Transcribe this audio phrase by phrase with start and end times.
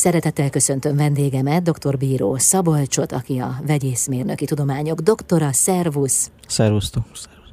[0.00, 1.98] Szeretettel köszöntöm vendégemet, dr.
[1.98, 5.52] Bíró Szabolcsot, aki a vegyészmérnöki tudományok doktora.
[5.52, 6.30] Szervusz!
[6.46, 7.02] Szervusztok!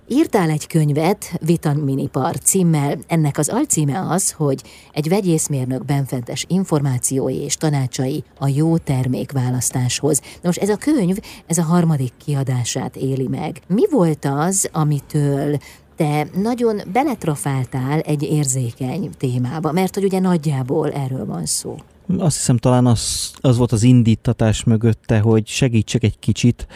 [0.08, 2.97] Írtál egy könyvet vitaminipar címmel.
[3.07, 4.62] Ennek az alcíme az, hogy
[4.94, 10.20] egy vegyészmérnök benfentes információi és tanácsai a jó termékválasztáshoz.
[10.20, 11.18] Na most ez a könyv,
[11.48, 13.62] ez a harmadik kiadását éli meg.
[13.68, 15.58] Mi volt az, amitől
[15.96, 21.76] te nagyon beletrafáltál egy érzékeny témába, mert hogy ugye nagyjából erről van szó.
[22.17, 26.68] Azt hiszem talán az, az volt az indítatás mögötte, hogy segítsek egy kicsit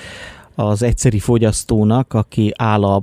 [0.55, 3.01] az egyszeri fogyasztónak, aki áll a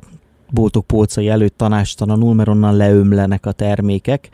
[0.50, 4.28] boltok polcai előtt tanástalanul, mert onnan leömlenek a termékek,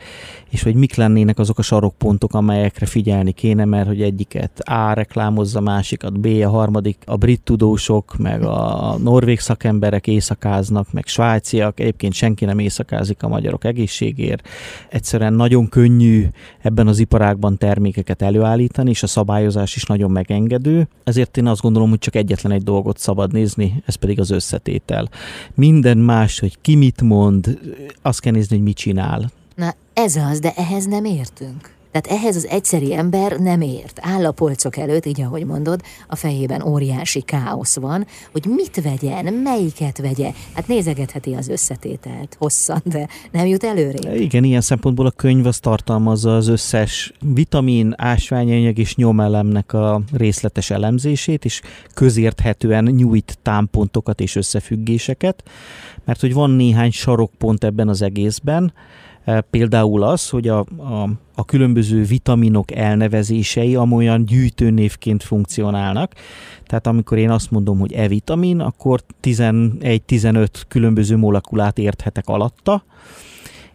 [0.49, 5.59] és hogy mik lennének azok a sarokpontok, amelyekre figyelni kéne, mert hogy egyiket A reklámozza,
[5.59, 12.13] másikat B, a harmadik a brit tudósok, meg a norvég szakemberek éjszakáznak, meg svájciak, egyébként
[12.13, 14.47] senki nem éjszakázik a magyarok egészségért.
[14.89, 16.25] Egyszerűen nagyon könnyű
[16.61, 21.89] ebben az iparágban termékeket előállítani, és a szabályozás is nagyon megengedő, ezért én azt gondolom,
[21.89, 25.09] hogy csak egyetlen egy dolgot szabad nézni, ez pedig az összetétel.
[25.53, 27.59] Minden más, hogy ki mit mond,
[28.01, 29.31] azt kell nézni, hogy mit csinál.
[29.55, 31.74] Na ez az, de ehhez nem értünk.
[31.95, 33.99] Tehát ehhez az egyszeri ember nem ért.
[34.01, 39.33] Áll a polcok előtt, így ahogy mondod, a fejében óriási káosz van, hogy mit vegyen,
[39.33, 40.31] melyiket vegye.
[40.53, 44.15] Hát nézegetheti az összetételt hosszan, de nem jut előre.
[44.15, 50.69] Igen, ilyen szempontból a könyv az tartalmazza az összes vitamin, ásványanyag és nyomelemnek a részletes
[50.69, 51.61] elemzését, és
[51.93, 55.43] közérthetően nyújt támpontokat és összefüggéseket,
[56.05, 58.73] mert hogy van néhány sarokpont ebben az egészben,
[59.49, 66.13] például az, hogy a, a, a különböző vitaminok elnevezései amolyan gyűjtőnévként funkcionálnak.
[66.65, 72.83] Tehát amikor én azt mondom, hogy E-vitamin, akkor 11-15 különböző molekulát érthetek alatta,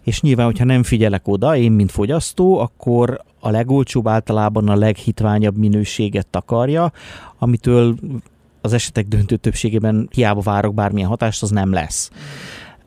[0.05, 5.57] és nyilván, hogyha nem figyelek oda, én mint fogyasztó, akkor a legolcsóbb általában a leghitványabb
[5.57, 6.93] minőséget takarja,
[7.39, 7.97] amitől
[8.61, 12.11] az esetek döntő többségében hiába várok bármilyen hatást, az nem lesz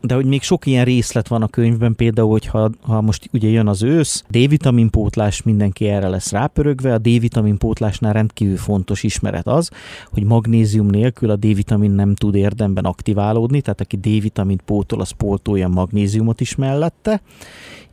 [0.05, 2.45] de hogy még sok ilyen részlet van a könyvben, például, hogy
[2.81, 8.13] ha, most ugye jön az ősz, D-vitamin pótlás, mindenki erre lesz rápörögve, a D-vitamin pótlásnál
[8.13, 9.69] rendkívül fontos ismeret az,
[10.11, 15.67] hogy magnézium nélkül a D-vitamin nem tud érdemben aktiválódni, tehát aki D-vitamint pótol, az pótolja
[15.67, 17.21] magnéziumot is mellette,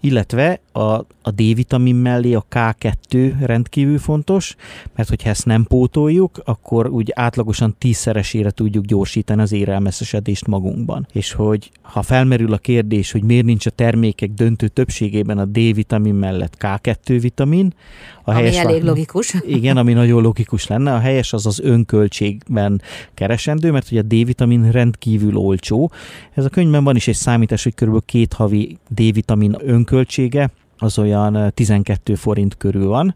[0.00, 0.80] illetve a,
[1.22, 4.56] a D-vitamin mellé a K2 rendkívül fontos,
[4.94, 11.06] mert hogyha ezt nem pótoljuk, akkor úgy átlagosan tízszeresére tudjuk gyorsítani az érelmeszesedést magunkban.
[11.12, 16.14] És hogy ha felmerül a kérdés, hogy miért nincs a termékek döntő többségében a D-vitamin
[16.14, 17.74] mellett K2 vitamin,
[18.22, 19.34] a ami helyes elég logikus.
[19.46, 20.94] Igen, ami nagyon logikus lenne.
[20.94, 22.82] A helyes az az önköltségben
[23.14, 25.90] keresendő, mert ugye a D-vitamin rendkívül olcsó.
[26.34, 28.04] Ez a könyvben van is egy számítás, hogy kb.
[28.04, 30.50] két havi D-vitamin önköltsége,
[30.82, 33.14] az olyan 12 forint körül van.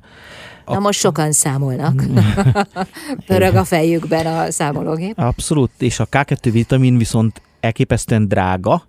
[0.67, 2.05] Na most sokan számolnak.
[3.27, 5.19] Pörög a fejükben a számológép.
[5.19, 8.83] Abszolút, és a K2 vitamin viszont elképesztően drága,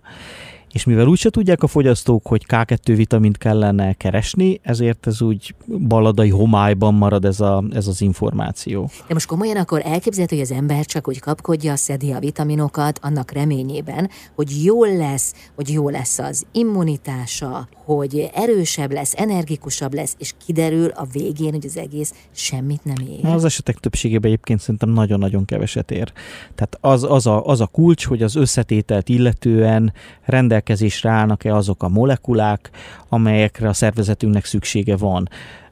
[0.72, 5.54] és mivel úgyse tudják a fogyasztók, hogy K2 vitamint kellene keresni, ezért ez úgy
[5.88, 8.90] baladai homályban marad ez, a, ez az információ.
[9.06, 13.30] De most komolyan akkor elképzelhető, hogy az ember csak úgy kapkodja, szedi a vitaminokat annak
[13.30, 20.34] reményében, hogy jól lesz, hogy jó lesz az immunitása, hogy erősebb lesz, energikusabb lesz, és
[20.46, 23.26] kiderül a végén, hogy az egész semmit nem ér.
[23.26, 26.12] Az esetek többségében egyébként szerintem nagyon-nagyon keveset ér.
[26.54, 29.92] Tehát az, az, a, az a kulcs, hogy az összetételt illetően
[30.24, 32.70] rendelkezésre állnak-e azok a molekulák,
[33.08, 35.28] amelyekre a szervezetünknek szüksége van.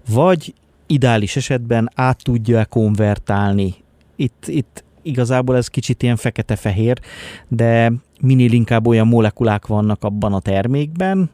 [0.09, 0.55] Vagy
[0.87, 3.75] ideális esetben át tudja-e konvertálni.
[4.17, 7.01] Itt, itt igazából ez kicsit ilyen fekete-fehér,
[7.49, 11.31] de minél inkább olyan molekulák vannak abban a termékben,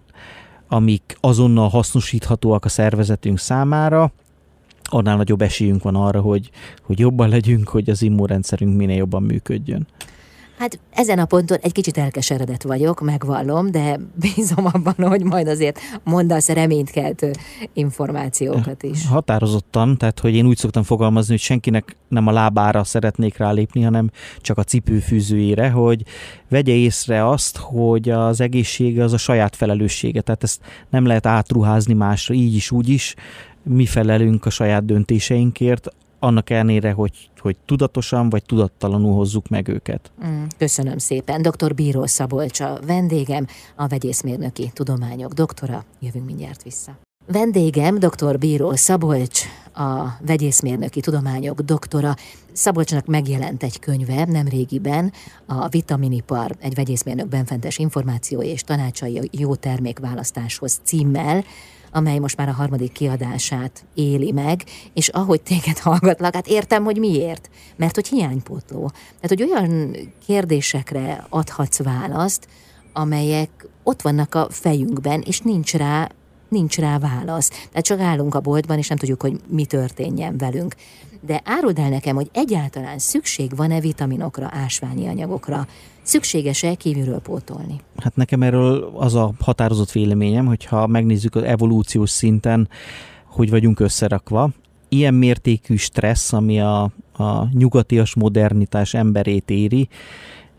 [0.73, 4.13] amik azonnal hasznosíthatóak a szervezetünk számára,
[4.83, 6.51] annál nagyobb esélyünk van arra, hogy,
[6.83, 9.87] hogy jobban legyünk, hogy az immunrendszerünk minél jobban működjön.
[10.61, 14.01] Hát ezen a ponton egy kicsit elkeseredett vagyok, megvallom, de
[14.35, 17.31] bízom abban, hogy majd azért mondasz reménykeltő
[17.73, 19.07] információkat is.
[19.07, 24.11] Határozottan, tehát hogy én úgy szoktam fogalmazni, hogy senkinek nem a lábára szeretnék rálépni, hanem
[24.39, 26.03] csak a cipőfűzőjére, hogy
[26.49, 30.61] vegye észre azt, hogy az egészsége az a saját felelőssége, tehát ezt
[30.91, 33.15] nem lehet átruházni másra, így is, úgy is,
[33.63, 35.89] mi felelünk a saját döntéseinkért,
[36.21, 40.13] annak ellenére, hogy, hogy tudatosan vagy tudattalanul hozzuk meg őket.
[40.27, 41.43] Mm, köszönöm szépen.
[41.43, 41.75] Dr.
[41.75, 43.47] Bíró Szabolcsa, vendégem,
[43.77, 45.85] a vegyészmérnöki tudományok doktora.
[46.01, 46.99] Jövünk mindjárt vissza.
[47.27, 48.39] Vendégem dr.
[48.39, 49.41] Bíró Szabolcs,
[49.75, 52.15] a vegyészmérnöki tudományok doktora.
[52.53, 55.13] Szabolcsnak megjelent egy könyve nem régiben,
[55.47, 61.45] a Vitaminipar, egy vegyészmérnök benfentes információ és tanácsai jó termékválasztáshoz címmel,
[61.93, 64.65] amely most már a harmadik kiadását éli meg,
[64.95, 67.51] és ahogy téged hallgatlak, hát értem, hogy miért.
[67.77, 68.91] Mert hogy hiánypótló.
[69.21, 69.97] Tehát, hogy olyan
[70.27, 72.49] kérdésekre adhatsz választ,
[72.93, 76.09] amelyek ott vannak a fejünkben, és nincs rá
[76.49, 77.49] nincs rá válasz.
[77.49, 80.75] Tehát csak állunk a boltban, és nem tudjuk, hogy mi történjen velünk.
[81.21, 85.67] De áruld el nekem, hogy egyáltalán szükség van-e vitaminokra, ásványi anyagokra?
[86.03, 87.81] Szükséges-e kívülről pótolni?
[87.97, 92.69] Hát nekem erről az a határozott véleményem, hogyha megnézzük az evolúciós szinten,
[93.25, 94.51] hogy vagyunk összerakva,
[94.89, 96.83] ilyen mértékű stressz, ami a,
[97.13, 99.89] a nyugatias modernitás emberét éri,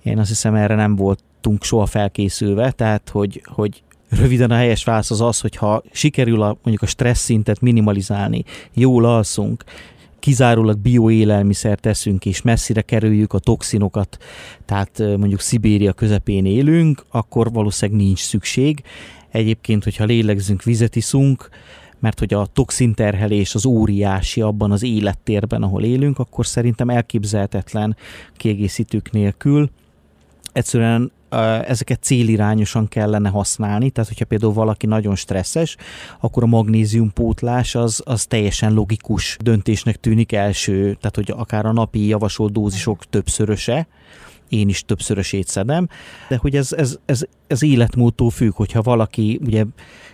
[0.03, 5.11] én azt hiszem erre nem voltunk soha felkészülve, tehát hogy, hogy Röviden a helyes válasz
[5.11, 8.43] az az, hogy ha sikerül a, mondjuk a stressz szintet minimalizálni,
[8.73, 9.63] jól alszunk,
[10.21, 14.17] kizárólag bioélelmiszert teszünk, és messzire kerüljük a toxinokat,
[14.65, 18.83] tehát mondjuk Szibéria közepén élünk, akkor valószínűleg nincs szükség.
[19.29, 21.49] Egyébként, hogyha lélegzünk, vizet iszunk,
[21.99, 27.95] mert hogy a toxinterhelés az óriási abban az élettérben, ahol élünk, akkor szerintem elképzelhetetlen
[28.37, 29.69] kiegészítők nélkül.
[30.53, 31.11] Egyszerűen
[31.65, 35.75] ezeket célirányosan kellene használni, tehát hogyha például valaki nagyon stresszes,
[36.19, 42.07] akkor a magnéziumpótlás az, az teljesen logikus döntésnek tűnik első, tehát hogy akár a napi
[42.07, 43.87] javasolt dózisok többszöröse,
[44.51, 45.87] én is többszörösét szedem,
[46.29, 49.65] de hogy ez, ez, ez, ez életmódtól függ, hogyha valaki, ugye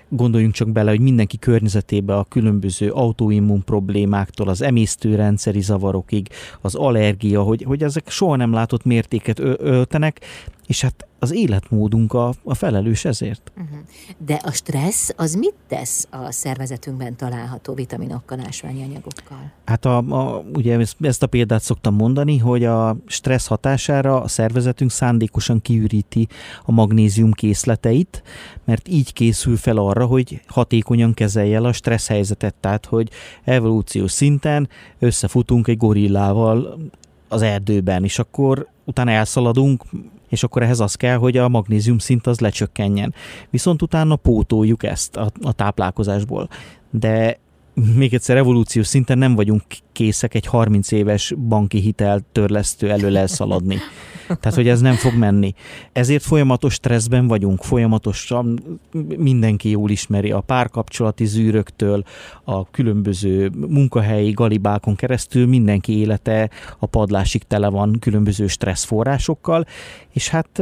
[0.10, 6.28] gondoljunk csak bele, hogy mindenki környezetébe a különböző autoimmun problémáktól, az emésztőrendszeri zavarokig,
[6.62, 10.20] az allergia, hogy, hogy ezek soha nem látott mértéket öltenek,
[10.68, 13.52] és hát az életmódunk a, a felelős ezért.
[13.58, 13.78] Uh-huh.
[14.26, 19.52] De a stressz az mit tesz a szervezetünkben található vitaminokkal, ásványi anyagokkal?
[19.66, 24.92] Hát a, a, ugye ezt a példát szoktam mondani, hogy a stressz hatására a szervezetünk
[24.92, 26.28] szándékosan kiüríti
[26.66, 28.24] a magnézium készleteit,
[28.66, 33.10] mert így készül fel arra, hogy hatékonyan kezelje a stressz helyzetet, tehát hogy
[33.44, 36.80] evolúciós szinten összefutunk egy gorillával
[37.28, 39.84] az erdőben, és akkor utána elszaladunk,
[40.30, 43.14] és akkor ehhez az kell, hogy a magnézium szint az lecsökkenjen.
[43.50, 46.50] Viszont utána pótoljuk ezt a, a táplálkozásból.
[46.90, 47.40] De
[47.96, 53.78] még egyszer evolúciós szinten nem vagyunk készek egy 30 éves banki hitel törlesztő elől elszaladni.
[54.28, 55.54] Tehát, hogy ez nem fog menni.
[55.92, 58.60] Ezért folyamatos stresszben vagyunk, folyamatosan
[59.18, 62.04] mindenki jól ismeri a párkapcsolati zűröktől,
[62.44, 69.66] a különböző munkahelyi galibákon keresztül mindenki élete a padlásig tele van különböző stresszforrásokkal,
[70.14, 70.62] és hát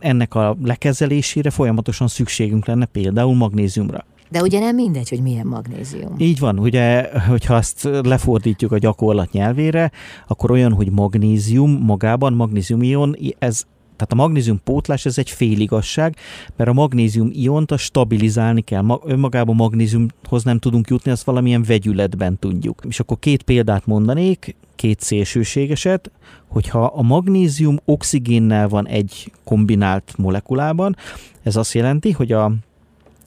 [0.00, 4.04] ennek a lekezelésére folyamatosan szükségünk lenne például magnéziumra.
[4.28, 6.14] De ugye nem mindegy, hogy milyen magnézium.
[6.18, 9.90] Így van, ugye, hogyha azt lefordítjuk a gyakorlat nyelvére,
[10.26, 13.64] akkor olyan, hogy magnézium magában, magnéziumion, ez
[13.96, 16.16] tehát a magnézium pótlás ez egy féligasság,
[16.56, 18.82] mert a magnézium iont a stabilizálni kell.
[18.82, 22.82] Ma, önmagában magnéziumhoz nem tudunk jutni, azt valamilyen vegyületben tudjuk.
[22.88, 26.10] És akkor két példát mondanék, két szélsőségeset,
[26.48, 30.96] hogyha a magnézium oxigénnel van egy kombinált molekulában,
[31.42, 32.52] ez azt jelenti, hogy a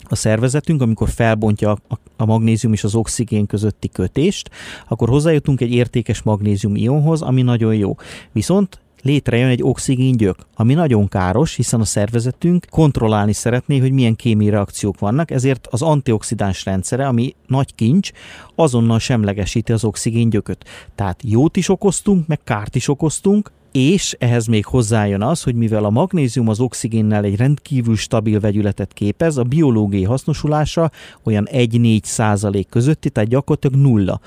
[0.04, 1.78] a szervezetünk, amikor felbontja
[2.18, 4.50] a, magnézium és az oxigén közötti kötést,
[4.88, 7.96] akkor hozzájutunk egy értékes magnézium ionhoz, ami nagyon jó.
[8.32, 14.50] Viszont létrejön egy oxigéngyök, ami nagyon káros, hiszen a szervezetünk kontrollálni szeretné, hogy milyen kémiai
[14.50, 18.12] reakciók vannak, ezért az antioxidáns rendszere, ami nagy kincs,
[18.56, 20.66] azonnal semlegesíti az oxigéngyököt.
[20.96, 25.86] Tehát jót is okoztunk, meg kárt is okoztunk, és ehhez még hozzájön az, hogy mivel
[25.86, 30.92] a magnézium az oxigénnel egy rendkívül stabil vegyületet képez, a biológiai hasznosulása
[31.24, 34.20] olyan 1-4 százalék közötti, tehát gyakorlatilag nulla.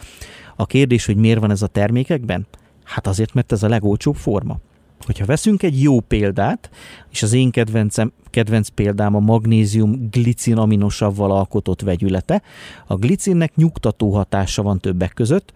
[0.57, 2.47] A kérdés, hogy miért van ez a termékekben?
[2.85, 4.59] Hát azért, mert ez a legolcsóbb forma.
[5.05, 6.71] Hogyha veszünk egy jó példát,
[7.11, 12.43] és az én kedvencem, kedvenc példám a magnézium glicin aminosavval alkotott vegyülete,
[12.87, 15.53] a glicinnek nyugtató hatása van többek között,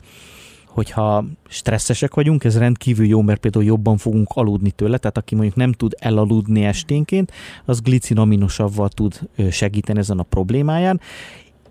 [0.77, 5.57] hogyha stresszesek vagyunk, ez rendkívül jó, mert például jobban fogunk aludni tőle, tehát aki mondjuk
[5.57, 7.33] nem tud elaludni esténként,
[7.65, 11.01] az glicinaminosavval tud segíteni ezen a problémáján.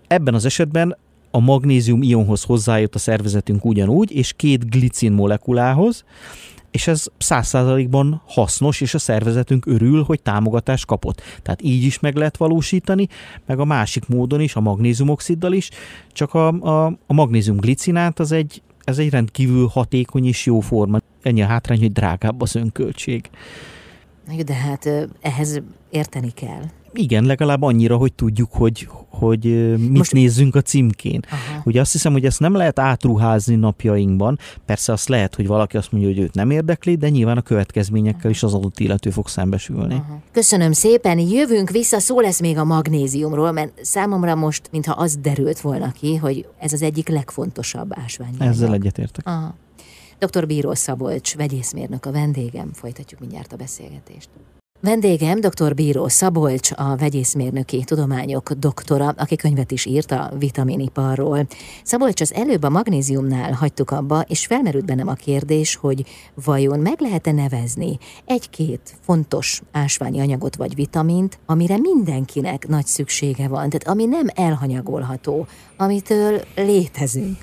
[0.06, 0.96] Ebben az esetben
[1.30, 6.04] a magnézium ionhoz hozzájött a szervezetünk ugyanúgy, és két glicin molekulához,
[6.70, 11.22] és ez száz százalékban hasznos, és a szervezetünk örül, hogy támogatást kapott.
[11.42, 13.08] Tehát így is meg lehet valósítani,
[13.46, 15.70] meg a másik módon is, a magnéziumoxiddal is,
[16.12, 20.98] csak a, a, a magnézium glicinát az egy ez egy rendkívül hatékony és jó forma.
[21.22, 23.30] Ennyi a hátrány, hogy drágább az önköltség.
[24.44, 24.88] De hát
[25.20, 26.62] ehhez érteni kell.
[26.98, 29.44] Igen, legalább annyira, hogy tudjuk, hogy, hogy
[29.78, 30.12] mit Most...
[30.12, 31.20] nézzünk a címkén.
[31.30, 31.62] Aha.
[31.64, 34.38] Ugye azt hiszem, hogy ezt nem lehet átruházni napjainkban.
[34.64, 38.30] Persze azt lehet, hogy valaki azt mondja, hogy őt nem érdekli, de nyilván a következményekkel
[38.30, 39.94] is az adott illető fog szembesülni.
[39.94, 40.20] Aha.
[40.32, 45.60] Köszönöm szépen, jövünk vissza, szó lesz még a magnéziumról, mert számomra most, mintha az derült
[45.60, 48.34] volna ki, hogy ez az egyik legfontosabb ásvány.
[48.38, 49.26] Ezzel egyetértek.
[49.26, 49.54] Aha.
[50.18, 50.46] Dr.
[50.46, 54.28] Bíró Szabolcs, vegyészmérnök a vendégem, folytatjuk mindjárt a beszélgetést.
[54.80, 55.74] Vendégem dr.
[55.74, 61.46] Bíró Szabolcs, a vegyészmérnöki tudományok doktora, aki könyvet is írt a vitaminiparról.
[61.82, 66.04] Szabolcs, az előbb a magnéziumnál hagytuk abba, és felmerült bennem a kérdés, hogy
[66.44, 73.68] vajon meg lehet-e nevezni egy-két fontos ásványi anyagot vagy vitamint, amire mindenkinek nagy szüksége van,
[73.70, 77.38] tehát ami nem elhanyagolható, amitől létezünk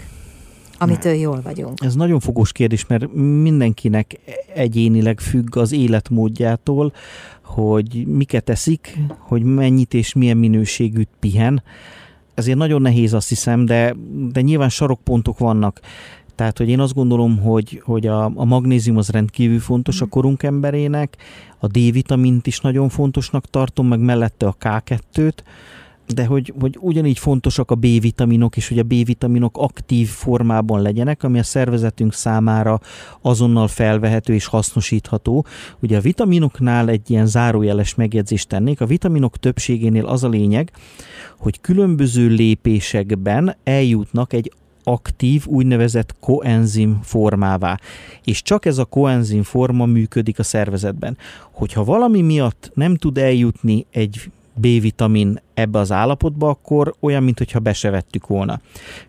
[0.77, 1.79] amitől jól vagyunk?
[1.83, 4.19] Ez nagyon fogós kérdés, mert mindenkinek
[4.53, 6.93] egyénileg függ az életmódjától,
[7.41, 11.63] hogy miket eszik, hogy mennyit és milyen minőségűt pihen.
[12.33, 13.95] Ezért nagyon nehéz azt hiszem, de,
[14.31, 15.79] de nyilván sarokpontok vannak.
[16.35, 20.43] Tehát, hogy én azt gondolom, hogy, hogy a, a magnézium az rendkívül fontos a korunk
[20.43, 21.17] emberének,
[21.59, 25.37] a D-vitamint is nagyon fontosnak tartom, meg mellette a K2-t,
[26.13, 31.39] de hogy, hogy ugyanígy fontosak a B-vitaminok, és hogy a B-vitaminok aktív formában legyenek, ami
[31.39, 32.79] a szervezetünk számára
[33.21, 35.45] azonnal felvehető és hasznosítható.
[35.79, 40.71] Ugye a vitaminoknál egy ilyen zárójeles megjegyzést tennék, a vitaminok többségénél az a lényeg,
[41.37, 44.51] hogy különböző lépésekben eljutnak egy
[44.83, 47.79] aktív, úgynevezett koenzim formává.
[48.23, 51.17] És csak ez a koenzim forma működik a szervezetben.
[51.51, 57.73] Hogyha valami miatt nem tud eljutni egy B-vitamin ebbe az állapotba, akkor olyan, mintha be
[57.73, 58.61] se vettük volna.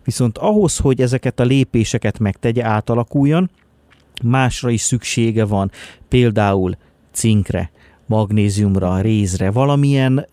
[0.03, 3.49] Viszont ahhoz, hogy ezeket a lépéseket megtegye, átalakuljon,
[4.23, 5.71] másra is szüksége van,
[6.07, 6.77] például
[7.11, 7.71] cinkre,
[8.05, 10.27] magnéziumra, rézre, valamilyen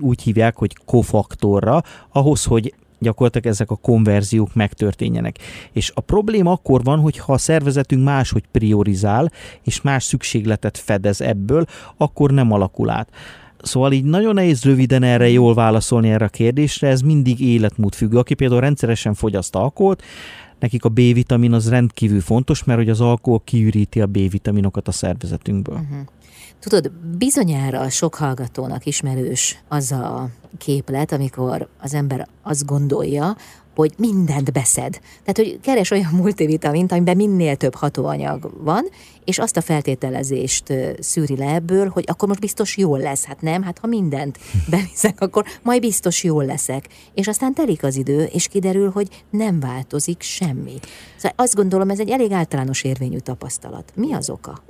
[0.00, 1.82] úgy hívják, hogy kofaktorra,
[2.12, 5.38] ahhoz, hogy gyakorlatilag ezek a konverziók megtörténjenek.
[5.72, 9.30] És a probléma akkor van, hogy ha a szervezetünk máshogy priorizál,
[9.62, 11.64] és más szükségletet fedez ebből,
[11.96, 13.10] akkor nem alakul át.
[13.62, 18.18] Szóval így nagyon nehéz röviden erre jól válaszolni erre a kérdésre, ez mindig életmód függő.
[18.18, 20.02] Aki például rendszeresen fogyaszt alkoholt,
[20.58, 25.74] nekik a B-vitamin az rendkívül fontos, mert hogy az alkohol kiüríti a B-vitaminokat a szervezetünkből.
[25.74, 25.98] Uh-huh.
[26.60, 33.36] Tudod, bizonyára sok hallgatónak ismerős az a képlet, amikor az ember azt gondolja,
[33.74, 35.00] hogy mindent beszed.
[35.24, 38.84] Tehát, hogy keres olyan multivitamint, amiben minél több hatóanyag van,
[39.28, 43.24] és azt a feltételezést szűri le ebből, hogy akkor most biztos jól lesz.
[43.24, 44.38] Hát nem, hát ha mindent
[44.70, 46.88] beviszek, akkor majd biztos jól leszek.
[47.14, 50.74] És aztán telik az idő, és kiderül, hogy nem változik semmi.
[51.16, 53.92] Szóval azt gondolom, ez egy elég általános érvényű tapasztalat.
[53.94, 54.62] Mi az oka?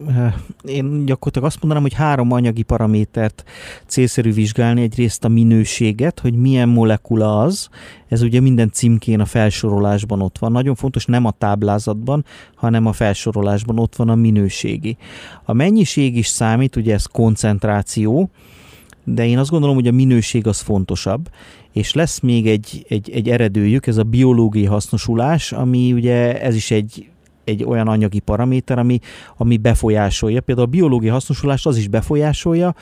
[0.65, 3.45] Én gyakorlatilag azt mondanám, hogy három anyagi paramétert
[3.87, 4.83] célszerű vizsgálni.
[4.83, 7.69] Egyrészt a minőséget, hogy milyen molekula az,
[8.09, 10.53] ez ugye minden címkén a felsorolásban ott van.
[10.53, 12.25] Nagyon fontos nem a táblázatban,
[12.55, 14.15] hanem a felsorolásban ott van a
[14.49, 14.97] minőségi.
[15.45, 18.31] A mennyiség is számít, ugye ez koncentráció,
[19.05, 21.29] de én azt gondolom, hogy a minőség az fontosabb,
[21.73, 26.71] és lesz még egy, egy, egy eredőjük, ez a biológiai hasznosulás, ami ugye ez is
[26.71, 27.09] egy,
[27.45, 28.99] egy olyan anyagi paraméter, ami,
[29.37, 30.41] ami befolyásolja.
[30.41, 32.75] Például a biológiai hasznosulást az is befolyásolja,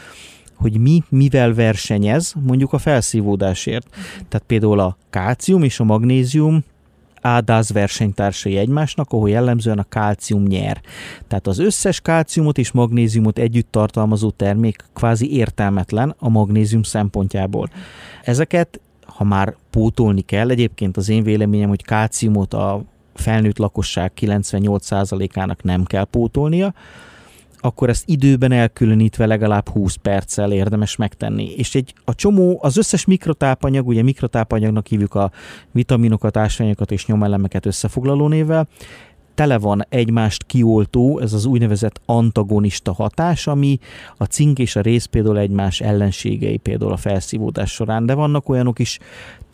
[0.54, 3.86] hogy mi mivel versenyez mondjuk a felszívódásért.
[4.28, 6.64] Tehát például a kálcium és a magnézium
[7.26, 10.80] ádáz versenytársai egymásnak, ahol jellemzően a kálcium nyer.
[11.28, 17.68] Tehát az összes kálciumot és magnéziumot együtt tartalmazó termék kvázi értelmetlen a magnézium szempontjából.
[18.24, 22.82] Ezeket, ha már pótolni kell, egyébként az én véleményem, hogy kálciumot a
[23.14, 26.74] felnőtt lakosság 98%-ának nem kell pótolnia,
[27.66, 31.50] akkor ezt időben elkülönítve legalább 20 perccel érdemes megtenni.
[31.56, 35.30] És egy, a csomó, az összes mikrotápanyag, ugye mikrotápanyagnak hívjuk a
[35.70, 38.68] vitaminokat, ásványokat és nyomelemeket összefoglaló névvel,
[39.36, 43.78] tele van egymást kioltó, ez az úgynevezett antagonista hatás, ami
[44.16, 48.78] a cink és a rész például egymás ellenségei például a felszívódás során, de vannak olyanok
[48.78, 48.98] is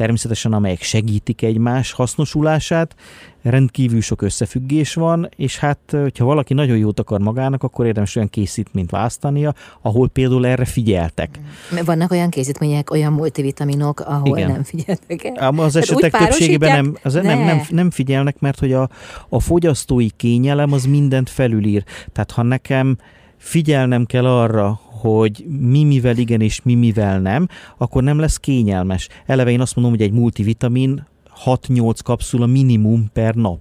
[0.02, 2.94] természetesen, amelyek segítik egymás hasznosulását,
[3.42, 8.28] rendkívül sok összefüggés van, és hát, hogyha valaki nagyon jót akar magának, akkor érdemes olyan
[8.28, 11.40] készítményt választania, ahol például erre figyeltek.
[11.84, 14.50] Vannak olyan készítmények, olyan multivitaminok, ahol Igen.
[14.50, 15.54] nem figyeltek el.
[15.56, 18.88] Az esetek többségében nem, az nem, nem, nem figyelnek, mert hogy a,
[19.28, 21.84] a fogyasztói kényelem az mindent felülír.
[22.12, 22.96] Tehát ha nekem
[23.36, 29.08] figyelnem kell arra, hogy mi mivel igen és mi mivel nem, akkor nem lesz kényelmes.
[29.26, 31.06] Eleve én azt mondom, hogy egy multivitamin
[31.44, 33.60] 6-8 kapszula minimum per nap.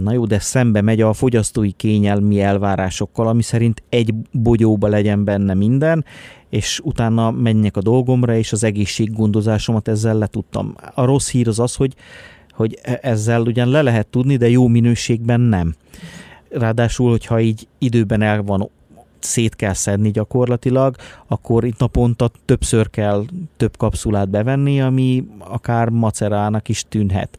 [0.00, 5.54] Na jó, de szembe megy a fogyasztói kényelmi elvárásokkal, ami szerint egy bogyóba legyen benne
[5.54, 6.04] minden,
[6.50, 10.74] és utána menjek a dolgomra, és az egészséggondozásomat ezzel letudtam.
[10.94, 11.94] A rossz hír az az, hogy,
[12.50, 15.74] hogy e- ezzel ugyan le lehet tudni, de jó minőségben nem.
[16.48, 18.70] Ráadásul, hogyha így időben el van
[19.26, 23.24] szét kell szedni gyakorlatilag, akkor itt naponta többször kell
[23.56, 27.38] több kapszulát bevenni, ami akár macerának is tűnhet.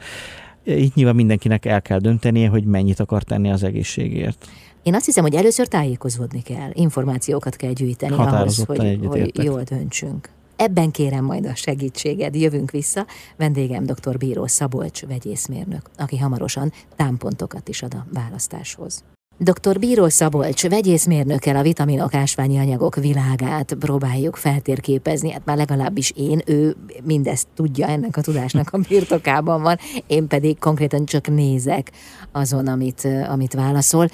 [0.63, 4.47] Itt nyilván mindenkinek el kell döntenie, hogy mennyit akar tenni az egészségért.
[4.83, 10.29] Én azt hiszem, hogy először tájékozódni kell, információkat kell gyűjteni ahhoz, hogy, hogy jól döntsünk.
[10.55, 12.35] Ebben kérem majd a segítséged.
[12.35, 13.05] Jövünk vissza.
[13.35, 14.17] Vendégem dr.
[14.17, 19.03] Bíró Szabolcs vegyészmérnök, aki hamarosan támpontokat is ad a választáshoz.
[19.39, 19.79] Dr.
[19.79, 25.31] Bíró Szabolcs vegyészmérnökkel a vitaminok ásványi anyagok világát próbáljuk feltérképezni.
[25.31, 29.77] Hát már legalábbis én, ő mindezt tudja, ennek a tudásnak a birtokában van,
[30.07, 31.91] én pedig konkrétan csak nézek
[32.31, 34.07] azon, amit, amit válaszol.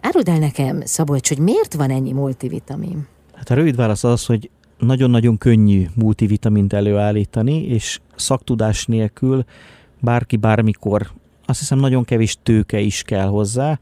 [0.00, 3.06] Áruld el nekem, Szabolcs, hogy miért van ennyi multivitamin?
[3.34, 9.44] Hát a rövid válasz az, hogy nagyon-nagyon könnyű multivitamint előállítani, és szaktudás nélkül
[10.00, 11.10] bárki bármikor,
[11.50, 13.78] azt hiszem nagyon kevés tőke is kell hozzá.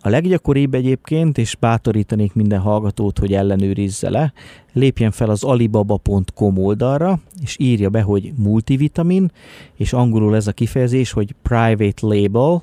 [0.00, 4.32] A leggyakoribb egyébként, és bátorítanék minden hallgatót, hogy ellenőrizze le,
[4.72, 9.30] lépjen fel az alibaba.com oldalra, és írja be, hogy multivitamin,
[9.76, 12.62] és angolul ez a kifejezés, hogy private label.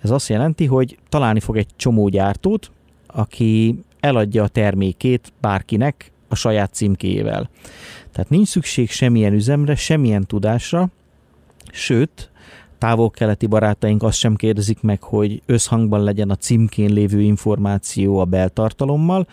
[0.00, 2.70] Ez azt jelenti, hogy találni fog egy csomó gyártót,
[3.06, 7.50] aki eladja a termékét bárkinek a saját címkéjével.
[8.12, 10.88] Tehát nincs szükség semmilyen üzemre, semmilyen tudásra,
[11.72, 12.31] sőt,
[12.82, 19.26] távol-keleti barátaink azt sem kérdezik meg, hogy összhangban legyen a címkén lévő információ a beltartalommal,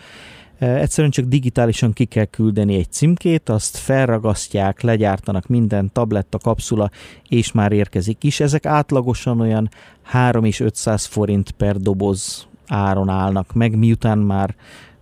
[0.58, 6.90] e, Egyszerűen csak digitálisan ki kell küldeni egy címkét, azt felragasztják, legyártanak minden tabletta, kapszula,
[7.28, 8.40] és már érkezik is.
[8.40, 9.70] Ezek átlagosan olyan
[10.02, 14.54] 3 és 500 forint per doboz áron állnak meg, miután már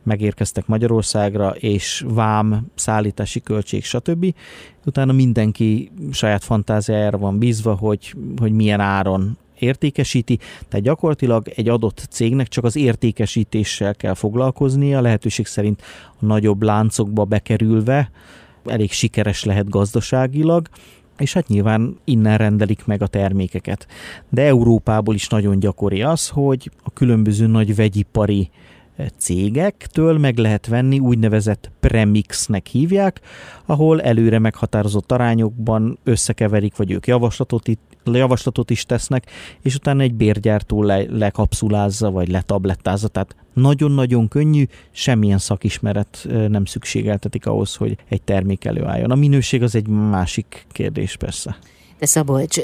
[0.09, 4.35] megérkeztek Magyarországra, és vám, szállítási költség, stb.
[4.85, 10.39] Utána mindenki saját fantáziájára van bízva, hogy, hogy milyen áron értékesíti,
[10.69, 15.83] tehát gyakorlatilag egy adott cégnek csak az értékesítéssel kell foglalkoznia, lehetőség szerint
[16.21, 18.11] a nagyobb láncokba bekerülve,
[18.65, 20.69] elég sikeres lehet gazdaságilag,
[21.19, 23.87] és hát nyilván innen rendelik meg a termékeket.
[24.29, 28.51] De Európából is nagyon gyakori az, hogy a különböző nagy vegyipari
[29.17, 33.21] cégektől meg lehet venni, úgynevezett premixnek hívják,
[33.67, 37.69] ahol előre meghatározott arányokban összekeverik, vagy ők javaslatot,
[38.05, 39.31] javaslatot is tesznek,
[39.63, 47.47] és utána egy bérgyártó le, lekapszulázza, vagy letablettázza, tehát nagyon-nagyon könnyű, semmilyen szakismeret nem szükségeltetik
[47.47, 49.11] ahhoz, hogy egy termék előálljon.
[49.11, 51.59] A minőség az egy másik kérdés persze.
[51.99, 52.59] De Szabolcs,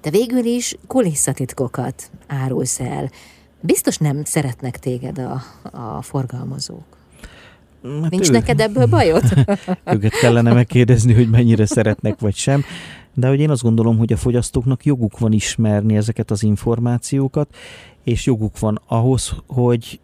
[0.00, 3.10] te végül is kulisszatitkokat árulsz el.
[3.60, 6.96] Biztos nem szeretnek téged a, a forgalmazók.
[8.02, 8.32] Hát Nincs ő...
[8.32, 9.22] neked ebből bajod?
[9.94, 12.64] Őket kellene megkérdezni, hogy mennyire szeretnek, vagy sem.
[13.14, 17.54] De hogy én azt gondolom, hogy a fogyasztóknak joguk van ismerni ezeket az információkat,
[18.04, 20.00] és joguk van ahhoz, hogy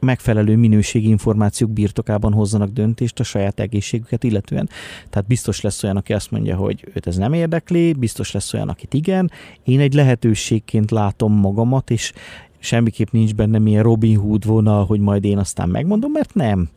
[0.00, 4.68] megfelelő minőségi információk birtokában hozzanak döntést a saját egészségüket illetően.
[5.10, 8.68] Tehát biztos lesz olyan, aki azt mondja, hogy őt ez nem érdekli, biztos lesz olyan,
[8.68, 9.30] akit igen.
[9.64, 12.12] Én egy lehetőségként látom magamat, és
[12.60, 16.68] semmiképp nincs benne milyen Robin Hood vonal, hogy majd én aztán megmondom, mert nem.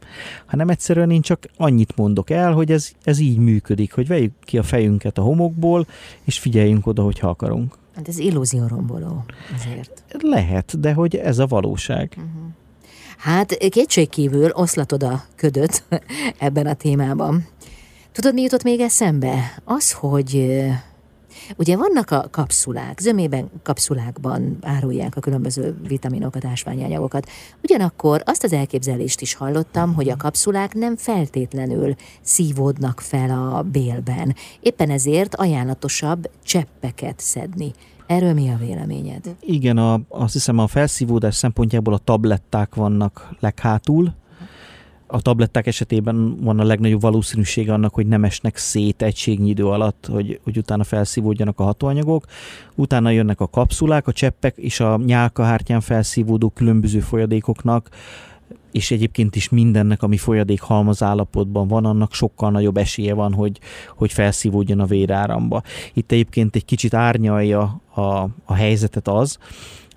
[0.46, 4.58] Hanem egyszerűen én csak annyit mondok el, hogy ez, ez így működik, hogy vegyük ki
[4.58, 5.88] a fejünket a homokból,
[6.24, 7.78] és figyeljünk oda, hogyha akarunk.
[7.96, 9.24] Hát ez illúzió romboló
[9.56, 10.04] azért.
[10.20, 12.14] Lehet, de hogy ez a valóság.
[12.18, 12.52] Uh-huh.
[13.18, 15.84] Hát kétségkívül oszlatod a ködöt
[16.38, 17.48] ebben a témában.
[18.12, 19.62] Tudod, mi jutott még eszembe?
[19.64, 20.62] Az, hogy
[21.58, 27.30] Ugye vannak a kapszulák, zömében kapszulákban árulják a különböző vitaminokat, ásványanyagokat.
[27.64, 34.36] Ugyanakkor azt az elképzelést is hallottam, hogy a kapszulák nem feltétlenül szívódnak fel a bélben.
[34.60, 37.72] Éppen ezért ajánlatosabb cseppeket szedni.
[38.08, 39.36] Erről mi a véleményed?
[39.40, 44.14] Igen, a, azt hiszem a felszívódás szempontjából a tabletták vannak leghátul,
[45.14, 50.08] a tabletták esetében van a legnagyobb valószínűsége annak, hogy nem esnek szét egységnyi idő alatt,
[50.12, 52.26] hogy, hogy utána felszívódjanak a hatóanyagok.
[52.76, 57.90] Utána jönnek a kapszulák, a cseppek és a nyálkahártyán felszívódó különböző folyadékoknak,
[58.72, 63.60] és egyébként is mindennek, ami folyadék halmaz állapotban van, annak sokkal nagyobb esélye van, hogy,
[63.96, 65.62] hogy felszívódjon a véráramba.
[65.94, 68.02] Itt egyébként egy kicsit árnyalja a,
[68.46, 69.38] a helyzetet az,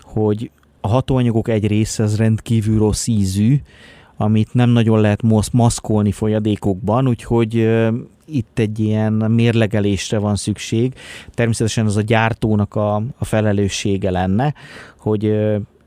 [0.02, 0.50] hogy
[0.80, 3.60] a hatóanyagok egy része az rendkívül rossz ízű,
[4.16, 7.68] amit nem nagyon lehet maszkolni folyadékokban, úgyhogy
[8.26, 10.94] itt egy ilyen mérlegelésre van szükség.
[11.30, 14.54] Természetesen az a gyártónak a, a felelőssége lenne,
[14.98, 15.36] hogy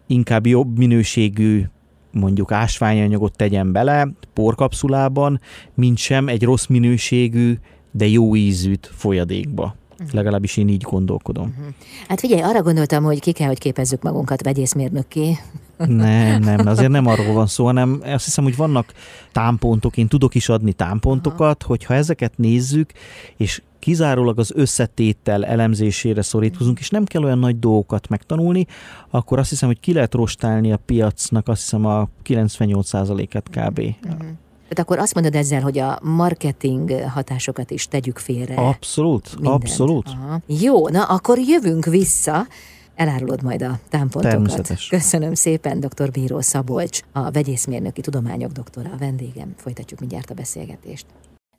[0.08, 1.63] inkább jobb minőségű
[2.12, 5.39] mondjuk ásványanyagot tegyen bele porkapszulában,
[5.74, 7.58] mint sem egy rossz minőségű,
[7.92, 9.76] de jó ízűt folyadékba.
[9.99, 10.13] Uh-huh.
[10.13, 11.53] Legalábbis én így gondolkodom.
[11.57, 11.73] Uh-huh.
[12.07, 15.38] Hát figyelj, arra gondoltam, hogy ki kell, hogy képezzük magunkat vegyészmérnökké.
[15.77, 18.93] Nem, nem, azért nem arról van szó, hanem azt hiszem, hogy vannak
[19.31, 21.67] támpontok, én tudok is adni támpontokat, Aha.
[21.67, 22.91] hogyha ezeket nézzük,
[23.38, 28.65] és kizárólag az összetétel elemzésére szorítkozunk, és nem kell olyan nagy dolgokat megtanulni,
[29.09, 33.79] akkor azt hiszem, hogy ki lehet rostálni a piacnak, azt hiszem a 98%-et kb.
[33.79, 34.27] Uh-huh.
[34.69, 38.55] Tehát akkor azt mondod ezzel, hogy a marketing hatásokat is tegyük félre.
[38.55, 39.55] Abszolút, mindent.
[39.55, 40.08] abszolút.
[40.08, 40.41] Aha.
[40.45, 42.47] Jó, na akkor jövünk vissza.
[42.95, 44.73] Elárulod majd a támpontokat.
[44.89, 46.12] Köszönöm szépen, dr.
[46.12, 49.53] Bíró Szabolcs, a vegyészmérnöki tudományok doktora, a vendégem.
[49.58, 51.05] Folytatjuk mindjárt a beszélgetést.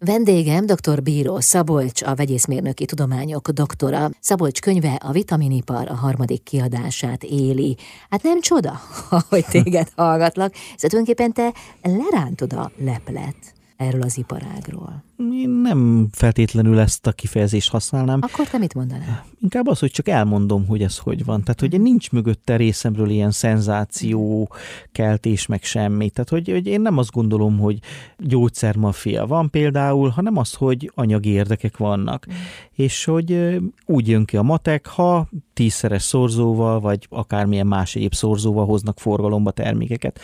[0.04, 1.02] Vendégem dr.
[1.02, 4.10] Bíró Szabolcs, a vegyészmérnöki tudományok doktora.
[4.20, 7.76] Szabolcs könyve a vitaminipar a harmadik kiadását éli.
[8.10, 8.80] Hát nem csoda,
[9.28, 15.02] hogy téged hallgatlak, szóval tulajdonképpen te lerántod a leplet erről az iparágról.
[15.32, 18.18] Én nem feltétlenül ezt a kifejezést használnám.
[18.22, 19.26] Akkor te mit mondanál?
[19.40, 21.42] Inkább az, hogy csak elmondom, hogy ez hogy van.
[21.42, 24.48] Tehát, hogy nincs mögötte részemről ilyen szenzáció,
[24.92, 26.10] keltés, meg semmi.
[26.10, 27.78] Tehát, hogy, hogy én nem azt gondolom, hogy
[28.18, 32.26] gyógyszermafia van például, hanem az, hogy anyagi érdekek vannak.
[32.30, 32.34] Mm.
[32.72, 38.66] És hogy úgy jön ki a matek, ha tízszeres szorzóval, vagy akármilyen más egyéb szorzóval
[38.66, 40.20] hoznak forgalomba termékeket.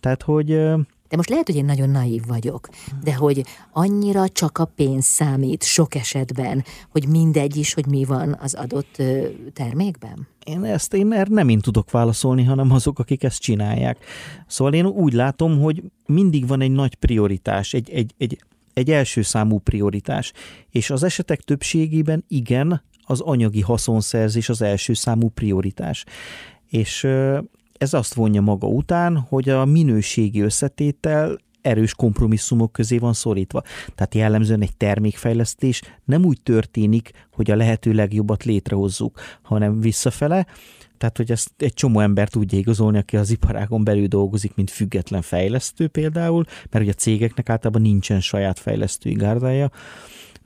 [0.00, 0.60] Tehát, hogy
[1.08, 2.68] de most lehet, hogy én nagyon naív vagyok,
[3.02, 8.36] de hogy annyira csak a pénz számít sok esetben, hogy mindegy is, hogy mi van
[8.40, 9.02] az adott
[9.52, 10.28] termékben?
[10.44, 14.04] Én ezt én erre nem én tudok válaszolni, hanem azok, akik ezt csinálják.
[14.46, 18.42] Szóval én úgy látom, hogy mindig van egy nagy prioritás, egy, egy, egy,
[18.72, 20.32] egy első számú prioritás,
[20.70, 26.04] és az esetek többségében igen, az anyagi haszonszerzés az első számú prioritás.
[26.68, 27.06] És
[27.78, 33.62] ez azt vonja maga után, hogy a minőségi összetétel erős kompromisszumok közé van szorítva.
[33.94, 40.46] Tehát jellemzően egy termékfejlesztés nem úgy történik, hogy a lehető legjobbat létrehozzuk, hanem visszafele,
[40.98, 45.22] tehát, hogy ezt egy csomó ember tudja igazolni, aki az iparágon belül dolgozik, mint független
[45.22, 49.70] fejlesztő például, mert ugye a cégeknek általában nincsen saját fejlesztői gárdája,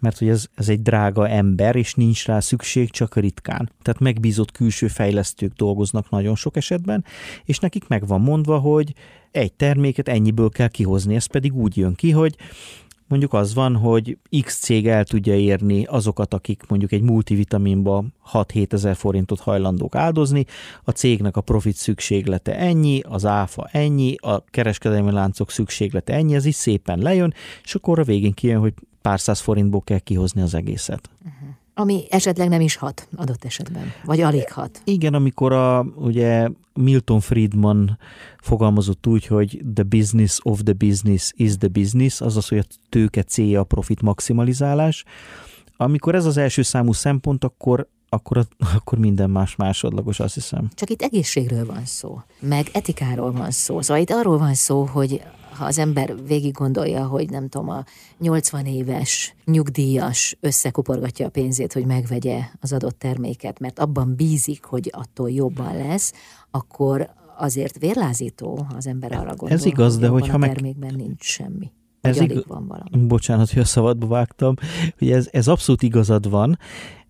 [0.02, 3.70] mert hogy ez, ez egy drága ember, és nincs rá szükség csak ritkán.
[3.82, 7.04] Tehát megbízott külső fejlesztők dolgoznak nagyon sok esetben,
[7.44, 8.92] és nekik meg van mondva, hogy
[9.30, 12.36] egy terméket ennyiből kell kihozni, ez pedig úgy jön ki, hogy
[13.12, 18.72] mondjuk az van, hogy X cég el tudja érni azokat, akik mondjuk egy multivitaminba 6-7
[18.72, 20.44] ezer forintot hajlandók áldozni,
[20.84, 26.44] a cégnek a profit szükséglete ennyi, az áfa ennyi, a kereskedelmi láncok szükséglete ennyi, ez
[26.44, 30.54] is szépen lejön, és akkor a végén kijön, hogy pár száz forintból kell kihozni az
[30.54, 31.10] egészet.
[31.24, 31.48] Uh-huh.
[31.82, 34.80] Ami esetleg nem is hat adott esetben, vagy alig hat.
[34.84, 37.98] Igen, amikor a, ugye Milton Friedman
[38.40, 43.22] fogalmazott úgy, hogy the business of the business is the business, azaz, hogy a tőke
[43.22, 45.04] célja a profit maximalizálás.
[45.76, 48.46] Amikor ez az első számú szempont, akkor akkor,
[48.76, 50.68] akkor minden más másodlagos, azt hiszem.
[50.74, 53.80] Csak itt egészségről van szó, meg etikáról van szó.
[53.80, 55.22] Szóval itt arról van szó, hogy
[55.52, 57.84] ha az ember végig gondolja, hogy nem tudom, a
[58.18, 64.90] 80 éves nyugdíjas összekuporgatja a pénzét, hogy megvegye az adott terméket, mert abban bízik, hogy
[64.92, 66.12] attól jobban lesz,
[66.50, 70.52] akkor azért vérlázító, ha az ember arra gondol, Ez igaz, de hogyha meg...
[70.52, 71.72] termékben nincs semmi.
[72.00, 72.44] Ez ig...
[72.46, 73.06] van valami.
[73.06, 74.54] Bocsánat, hogy a szabadba vágtam,
[74.98, 76.58] hogy ez, ez abszolút igazad van,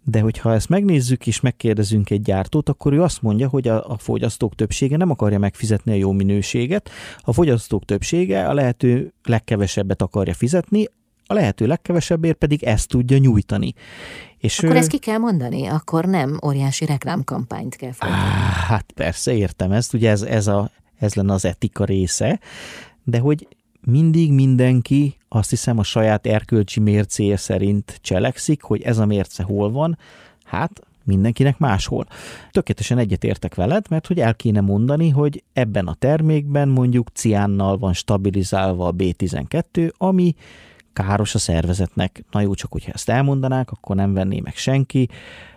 [0.05, 3.99] de hogyha ezt megnézzük és megkérdezünk egy gyártót, akkor ő azt mondja, hogy a, a
[3.99, 10.35] fogyasztók többsége nem akarja megfizetni a jó minőséget, a fogyasztók többsége a lehető legkevesebbet akarja
[10.35, 10.87] fizetni,
[11.27, 13.73] a lehető legkevesebbért pedig ezt tudja nyújtani.
[14.39, 14.79] És akkor ő...
[14.79, 18.25] ezt ki kell mondani, akkor nem óriási reklámkampányt kell folytatni.
[18.67, 22.41] Hát persze, értem ezt, ugye ez, ez, a, ez lenne az etika része,
[23.05, 23.49] de hogy
[23.87, 29.71] mindig mindenki azt hiszem a saját erkölcsi mércéje szerint cselekszik, hogy ez a mérce hol
[29.71, 29.99] van,
[30.45, 32.07] hát mindenkinek máshol.
[32.51, 37.93] Tökéletesen egyetértek veled, mert hogy el kéne mondani, hogy ebben a termékben mondjuk ciánnal van
[37.93, 40.35] stabilizálva a B12, ami
[40.93, 42.25] káros a szervezetnek.
[42.31, 45.09] Na jó, csak hogyha ezt elmondanák, akkor nem venné meg senki.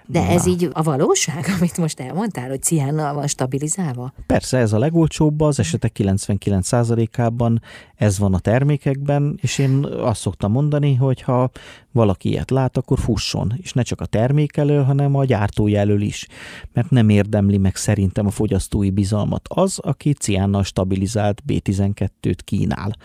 [0.08, 0.26] De Na.
[0.26, 4.14] ez így a valóság, amit most elmondtál, hogy ciánnal van stabilizálva?
[4.26, 7.62] Persze, ez a legolcsóbb, az esetek 99%-ában
[7.96, 11.50] ez van a termékekben, és én azt szoktam mondani, hogy ha
[11.92, 16.02] valaki ilyet lát, akkor fusson, és ne csak a termék elől, hanem a gyártója elől
[16.02, 16.28] is,
[16.74, 22.96] mert nem érdemli meg szerintem a fogyasztói bizalmat az, aki ciánnal stabilizált B12-t kínál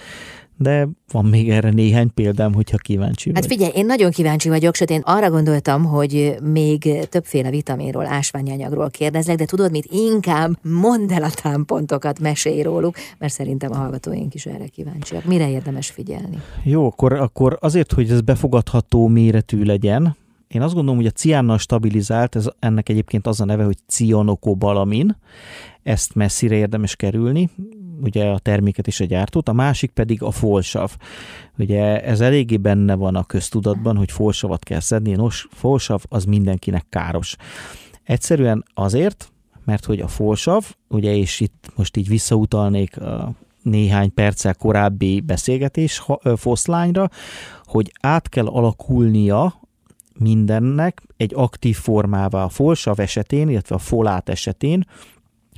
[0.60, 3.40] de van még erre néhány példám, hogyha kíváncsi vagy.
[3.40, 8.90] Hát figyelj, én nagyon kíváncsi vagyok, sőt én arra gondoltam, hogy még többféle vitaminról, ásványanyagról
[8.90, 14.34] kérdezlek, de tudod mit, inkább mondd el a támpontokat, mesélj róluk, mert szerintem a hallgatóink
[14.34, 15.24] is erre kíváncsiak.
[15.24, 16.42] Mire érdemes figyelni?
[16.62, 20.16] Jó, akkor, akkor azért, hogy ez befogadható méretű legyen,
[20.48, 25.16] én azt gondolom, hogy a ciánnal stabilizált, ez, ennek egyébként az a neve, hogy cionokobalamin,
[25.82, 27.50] ezt messzire érdemes kerülni,
[28.02, 30.96] ugye a terméket és a gyártót, a másik pedig a folsav.
[31.58, 36.86] Ugye ez eléggé benne van a köztudatban, hogy folsavat kell szedni, nos, folsav az mindenkinek
[36.88, 37.36] káros.
[38.04, 39.32] Egyszerűen azért,
[39.64, 43.32] mert hogy a folsav, ugye és itt most így visszautalnék a
[43.62, 46.02] néhány perccel korábbi beszélgetés
[46.36, 47.10] foszlányra,
[47.64, 49.60] hogy át kell alakulnia
[50.18, 54.86] mindennek egy aktív formává a folsav esetén, illetve a folát esetén,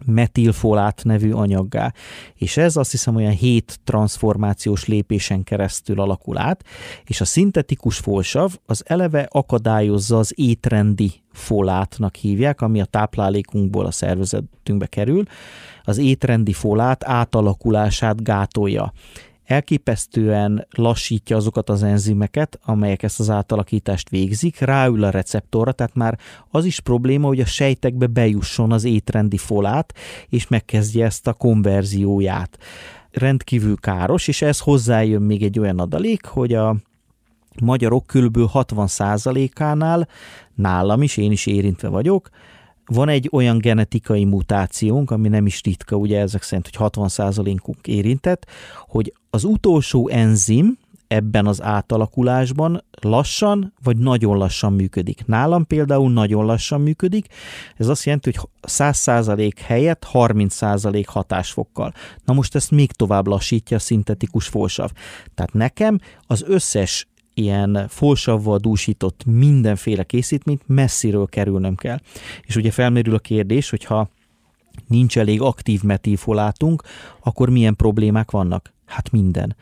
[0.07, 1.93] metilfolát nevű anyaggá.
[2.35, 6.65] És ez azt hiszem olyan hét transformációs lépésen keresztül alakul át,
[7.05, 13.91] és a szintetikus folsav az eleve akadályozza az étrendi folátnak hívják, ami a táplálékunkból a
[13.91, 15.23] szervezetünkbe kerül,
[15.85, 18.93] az étrendi folát átalakulását gátolja
[19.45, 26.19] elképesztően lassítja azokat az enzimeket, amelyek ezt az átalakítást végzik, ráül a receptorra, tehát már
[26.51, 29.95] az is probléma, hogy a sejtekbe bejusson az étrendi folát,
[30.29, 32.59] és megkezdje ezt a konverzióját.
[33.11, 36.77] Rendkívül káros, és ez hozzájön még egy olyan adalék, hogy a
[37.61, 38.39] magyarok kb.
[38.53, 40.09] 60%-ánál,
[40.55, 42.31] nálam is, én is érintve vagyok,
[42.93, 48.47] van egy olyan genetikai mutációnk, ami nem is ritka, ugye ezek szerint, hogy 60%-unk érintett,
[48.87, 50.79] hogy az utolsó enzim
[51.13, 55.27] ebben az átalakulásban lassan vagy nagyon lassan működik.
[55.27, 57.27] Nálam például nagyon lassan működik,
[57.77, 61.93] ez azt jelenti, hogy 100% helyett 30% hatásfokkal.
[62.25, 64.91] Na most ezt még tovább lassítja a szintetikus folsav.
[65.35, 71.99] Tehát nekem az összes ilyen folsavval dúsított mindenféle készítményt messziről kerülnöm kell.
[72.43, 74.09] És ugye felmerül a kérdés, hogyha
[74.89, 76.83] nincs elég aktív metilfolátunk,
[77.23, 78.73] akkor milyen problémák vannak?
[78.87, 79.57] Hát minden.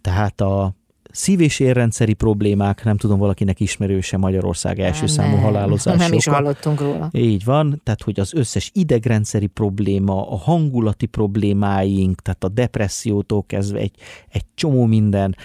[0.00, 0.74] Tehát a
[1.12, 5.96] szív- és érrendszeri problémák, nem tudom, valakinek ismerőse Magyarország első nem, számú halálozása.
[5.96, 7.08] Nem is hallottunk róla.
[7.12, 13.78] Így van, tehát hogy az összes idegrendszeri probléma, a hangulati problémáink, tehát a depressziótól kezdve
[13.78, 13.94] egy,
[14.28, 15.36] egy csomó minden,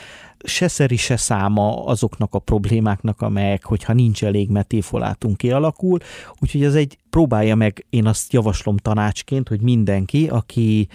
[0.44, 6.00] se szeri, se száma azoknak a problémáknak, amelyek, hogyha nincs elég metéfolátunk kialakul,
[6.40, 10.88] úgyhogy ez egy, próbálja meg, én azt javaslom tanácsként, hogy mindenki, aki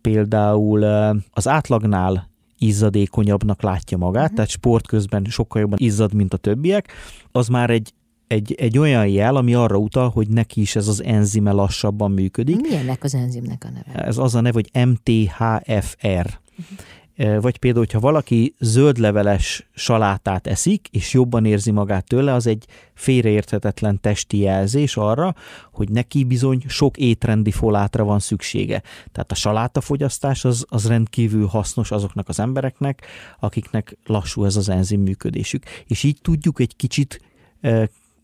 [0.00, 0.84] például
[1.30, 4.36] az átlagnál izzadékonyabbnak látja magát, uh-huh.
[4.36, 6.92] tehát sport közben sokkal jobban izzad, mint a többiek,
[7.32, 7.92] az már egy
[8.26, 12.60] egy, egy olyan jel, ami arra utal, hogy neki is ez az enzime lassabban működik.
[12.60, 14.04] Milyennek az enzimnek a neve?
[14.06, 16.38] Ez az a neve, hogy MTHFR.
[16.58, 16.78] Uh-huh.
[17.16, 24.00] Vagy például, hogyha valaki zöldleveles salátát eszik, és jobban érzi magát tőle, az egy félreérthetetlen
[24.00, 25.34] testi jelzés arra,
[25.72, 28.82] hogy neki bizony sok étrendi folátra van szüksége.
[29.12, 33.06] Tehát a salátafogyasztás az, az rendkívül hasznos azoknak az embereknek,
[33.40, 35.64] akiknek lassú ez az enzim működésük.
[35.86, 37.20] És így tudjuk egy kicsit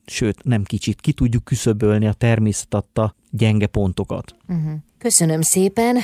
[0.06, 4.34] sőt, nem kicsit, ki tudjuk küszöbölni a természet adta gyenge pontokat.
[4.48, 4.72] Uh-huh.
[4.98, 5.96] Köszönöm szépen.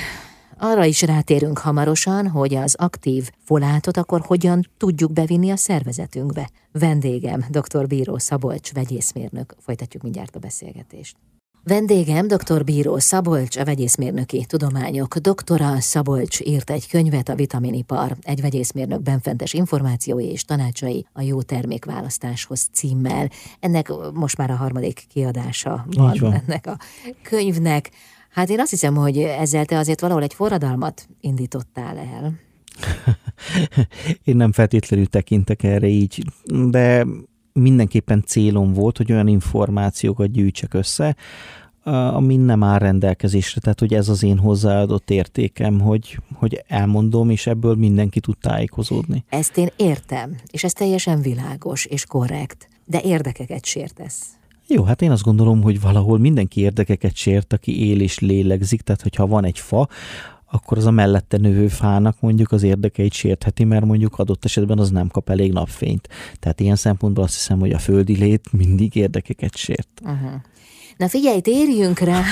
[0.58, 6.50] Arra is rátérünk hamarosan, hogy az aktív folátot akkor hogyan tudjuk bevinni a szervezetünkbe.
[6.72, 7.86] Vendégem, dr.
[7.86, 9.54] Bíró Szabolcs, vegyészmérnök.
[9.60, 11.16] Folytatjuk mindjárt a beszélgetést.
[11.68, 12.64] Vendégem dr.
[12.64, 15.80] Bíró Szabolcs, a vegyészmérnöki tudományok doktora.
[15.80, 22.68] Szabolcs írt egy könyvet a vitaminipar, egy vegyészmérnök benfentes információi és tanácsai a jó termékválasztáshoz
[22.72, 23.30] címmel.
[23.60, 26.32] Ennek most már a harmadik kiadása van, van.
[26.32, 26.78] ennek a
[27.22, 27.90] könyvnek.
[28.36, 32.38] Hát én azt hiszem, hogy ezzel te azért valahol egy forradalmat indítottál el.
[34.24, 36.24] én nem feltétlenül tekintek erre így,
[36.68, 37.06] de
[37.52, 41.16] mindenképpen célom volt, hogy olyan információkat gyűjtsek össze,
[41.82, 43.60] ami nem áll rendelkezésre.
[43.60, 49.24] Tehát, hogy ez az én hozzáadott értékem, hogy, hogy elmondom, és ebből mindenki tud tájékozódni.
[49.28, 54.35] Ezt én értem, és ez teljesen világos és korrekt, de érdekeket sértesz.
[54.68, 59.02] Jó, hát én azt gondolom, hogy valahol mindenki érdekeket sért, aki él és lélegzik, tehát
[59.02, 59.88] hogyha van egy fa,
[60.50, 64.90] akkor az a mellette növő fának mondjuk az érdekeit sértheti, mert mondjuk adott esetben az
[64.90, 66.08] nem kap elég napfényt.
[66.38, 70.00] Tehát ilyen szempontból azt hiszem, hogy a földi lét mindig érdekeket sért.
[70.02, 70.30] Uh-huh.
[70.96, 72.22] Na figyelj, térjünk rá,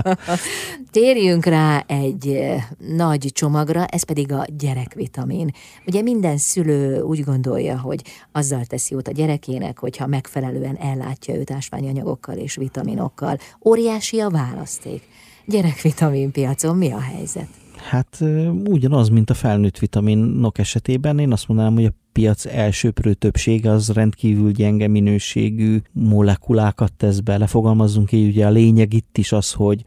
[0.90, 5.50] térjünk rá egy nagy csomagra, ez pedig a gyerekvitamin.
[5.86, 11.50] Ugye minden szülő úgy gondolja, hogy azzal teszi jót a gyerekének, hogyha megfelelően ellátja őt
[11.50, 13.38] ásványanyagokkal és vitaminokkal.
[13.64, 15.02] Óriási a választék.
[15.44, 17.48] Gyerekvitamin piacon mi a helyzet?
[17.78, 18.24] Hát
[18.64, 21.18] ugyanaz, mint a felnőtt vitaminok esetében.
[21.18, 27.36] Én azt mondanám, hogy a piac elsőprő többsége az rendkívül gyenge minőségű molekulákat tesz be.
[27.36, 29.84] Lefogalmazzunk így, ugye a lényeg itt is az, hogy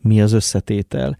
[0.00, 1.16] mi az összetétel.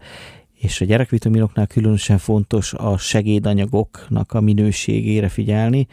[0.53, 5.87] És a gyerekvitaminoknál különösen fontos a segédanyagoknak a minőségére figyelni,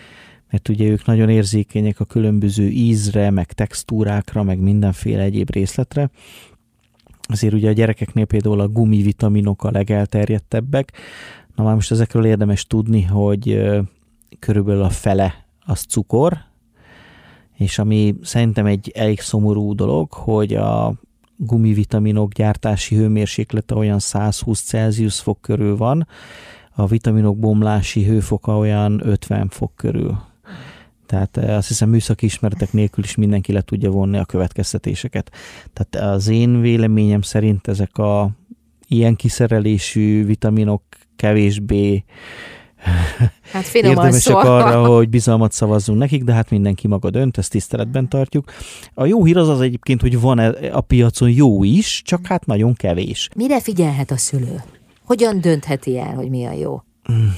[0.50, 6.10] mert ugye ők nagyon érzékenyek a különböző ízre, meg textúrákra, meg mindenféle egyéb részletre.
[7.28, 10.92] Azért ugye a gyerekeknél például a gumivitaminok a legelterjedtebbek.
[11.54, 13.68] Na már most ezekről érdemes tudni, hogy
[14.38, 16.38] körülbelül a fele az cukor,
[17.56, 20.94] és ami szerintem egy elég szomorú dolog, hogy a
[21.36, 26.06] gumivitaminok gyártási hőmérséklete olyan 120 Celsius fok körül van,
[26.74, 30.27] a vitaminok bomlási hőfoka olyan 50 fok körül.
[31.08, 35.30] Tehát eh, azt hiszem műszaki ismeretek nélkül is mindenki le tudja vonni a következtetéseket.
[35.72, 38.30] Tehát az én véleményem szerint ezek a
[38.88, 40.82] ilyen kiszerelésű vitaminok
[41.16, 42.04] kevésbé
[43.52, 44.56] hát érdemesek szólva.
[44.56, 48.52] arra, hogy bizalmat szavazzunk nekik, de hát mindenki maga dönt, ezt tiszteletben tartjuk.
[48.94, 50.38] A jó hír az az egyébként, hogy van
[50.72, 53.28] a piacon jó is, csak hát nagyon kevés.
[53.36, 54.62] Mire figyelhet a szülő?
[55.04, 56.82] Hogyan döntheti el, hogy mi a jó?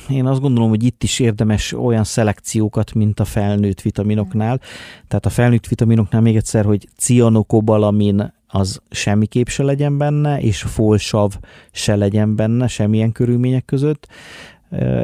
[0.09, 4.61] Én azt gondolom, hogy itt is érdemes olyan szelekciókat, mint a felnőtt vitaminoknál.
[5.09, 11.33] Tehát a felnőtt vitaminoknál még egyszer, hogy cianokobalamin az semmiképp se legyen benne, és folsav
[11.73, 14.09] se legyen benne semmilyen körülmények között.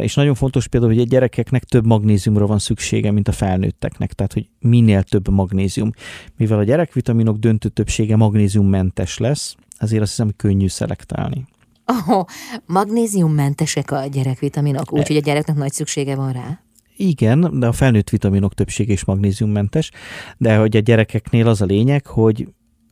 [0.00, 4.32] És nagyon fontos például, hogy a gyerekeknek több magnéziumra van szüksége, mint a felnőtteknek, tehát
[4.32, 5.90] hogy minél több magnézium.
[6.36, 11.44] Mivel a gyerekvitaminok döntő többsége magnéziummentes lesz, ezért azt hiszem, hogy könnyű szelektálni.
[11.86, 12.24] Oh,
[12.66, 16.60] magnéziummentesek a gyerekvitaminok, úgyhogy a gyereknek nagy szüksége van rá?
[16.96, 19.90] Igen, de a felnőtt vitaminok többsége is magnéziummentes,
[20.36, 22.48] de hogy a gyerekeknél az a lényeg, hogy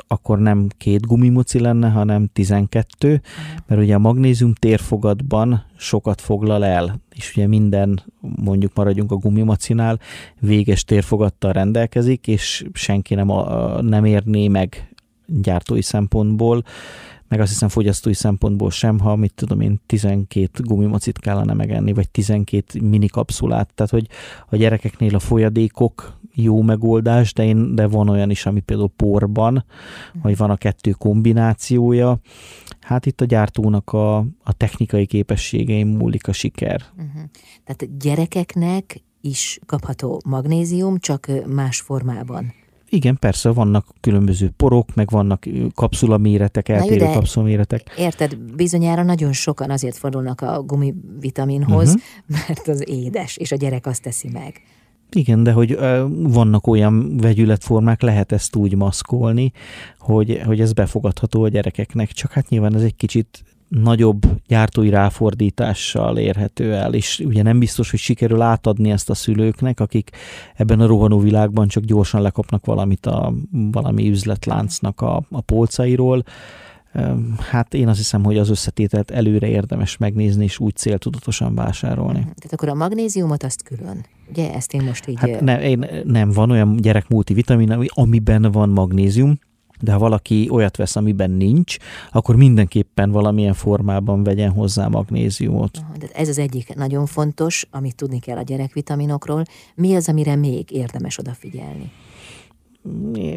[0.07, 3.21] akkor nem két gumimoci lenne, hanem 12,
[3.67, 9.99] mert ugye a magnézium térfogatban sokat foglal el, és ugye minden, mondjuk maradjunk a gumimacinál,
[10.41, 14.95] véges térfogattal rendelkezik, és senki nem, a, nem érné meg
[15.27, 16.65] gyártói szempontból,
[17.29, 22.11] meg azt hiszem fogyasztói szempontból sem, ha mit tudom én 12 gumimacit kellene megenni, vagy
[22.11, 24.09] 12 mini kapszulát, tehát hogy
[24.49, 29.65] a gyerekeknél a folyadékok jó megoldás, de, én, de van olyan is, ami például porban,
[30.23, 32.19] vagy van a kettő kombinációja.
[32.81, 36.83] Hát itt a gyártónak a, a technikai képességeim múlik a siker.
[36.93, 37.23] Uh-huh.
[37.65, 42.53] Tehát gyerekeknek is kapható magnézium, csak más formában.
[42.95, 47.95] Igen, persze, vannak különböző porok, meg vannak kapszulaméretek, eltérő kapszulaméretek.
[47.99, 52.03] Érted, bizonyára nagyon sokan azért fordulnak a gumivitaminhoz, uh-huh.
[52.27, 54.63] mert az édes, és a gyerek azt teszi meg.
[55.11, 55.79] Igen, de hogy
[56.11, 59.53] vannak olyan vegyületformák, lehet ezt úgy maszkolni,
[59.99, 66.19] hogy, hogy ez befogadható a gyerekeknek, csak hát nyilván ez egy kicsit nagyobb gyártói ráfordítással
[66.19, 70.11] érhető el, és ugye nem biztos, hogy sikerül átadni ezt a szülőknek, akik
[70.55, 76.25] ebben a rohanó világban csak gyorsan lekapnak valamit a valami üzletláncnak a, a polcairól.
[77.39, 82.19] Hát én azt hiszem, hogy az összetételt előre érdemes megnézni, és úgy céltudatosan vásárolni.
[82.19, 84.05] Tehát akkor a magnéziumot azt külön.
[84.31, 85.19] Ugye ezt én most így...
[85.19, 89.39] Hát ne, én, nem, van olyan gyerek multivitamin, amiben van magnézium,
[89.85, 91.77] de ha valaki olyat vesz, amiben nincs,
[92.13, 95.79] akkor mindenképpen valamilyen formában vegyen hozzá magnéziumot.
[95.99, 99.45] De ez az egyik nagyon fontos, amit tudni kell a gyerekvitaminokról.
[99.75, 101.91] Mi az, amire még érdemes odafigyelni?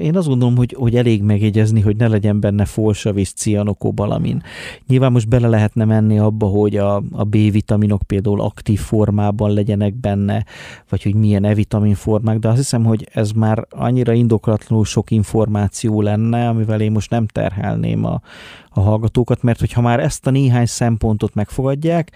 [0.01, 4.43] Én azt gondolom, hogy, hogy elég megjegyezni, hogy ne legyen benne folsavíz, cianokobalamin.
[4.87, 10.45] Nyilván most bele lehetne menni abba, hogy a, a B-vitaminok például aktív formában legyenek benne,
[10.89, 16.01] vagy hogy milyen E-vitamin formák, de azt hiszem, hogy ez már annyira indoklatlanul sok információ
[16.01, 18.21] lenne, amivel én most nem terhelném a,
[18.69, 22.11] a hallgatókat, mert hogyha már ezt a néhány szempontot megfogadják,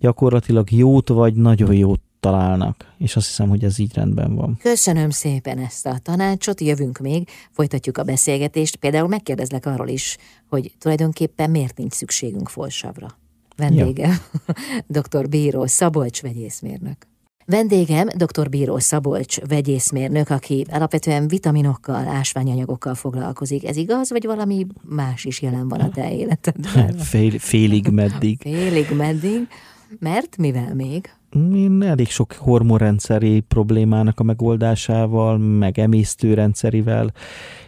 [0.00, 4.56] gyakorlatilag jót vagy nagyon jót találnak, és azt hiszem, hogy ez így rendben van.
[4.62, 10.16] Köszönöm szépen ezt a tanácsot, jövünk még, folytatjuk a beszélgetést, például megkérdezlek arról is,
[10.48, 13.18] hogy tulajdonképpen miért nincs szükségünk folsavra.
[13.56, 14.14] Vendége, ja.
[15.00, 15.28] dr.
[15.28, 16.96] Bíró Szabolcs vegyészmérnök.
[17.48, 18.48] Vendégem dr.
[18.48, 23.64] Bíró Szabolcs vegyészmérnök, aki alapvetően vitaminokkal, ásványanyagokkal foglalkozik.
[23.64, 26.96] Ez igaz, vagy valami más is jelen van a te életedben?
[26.96, 28.40] Fél, félig meddig.
[28.40, 29.48] Félig meddig.
[29.98, 31.10] Mert mivel még?
[31.54, 37.12] Én elég sok hormonrendszeri problémának a megoldásával, meg emésztőrendszerivel,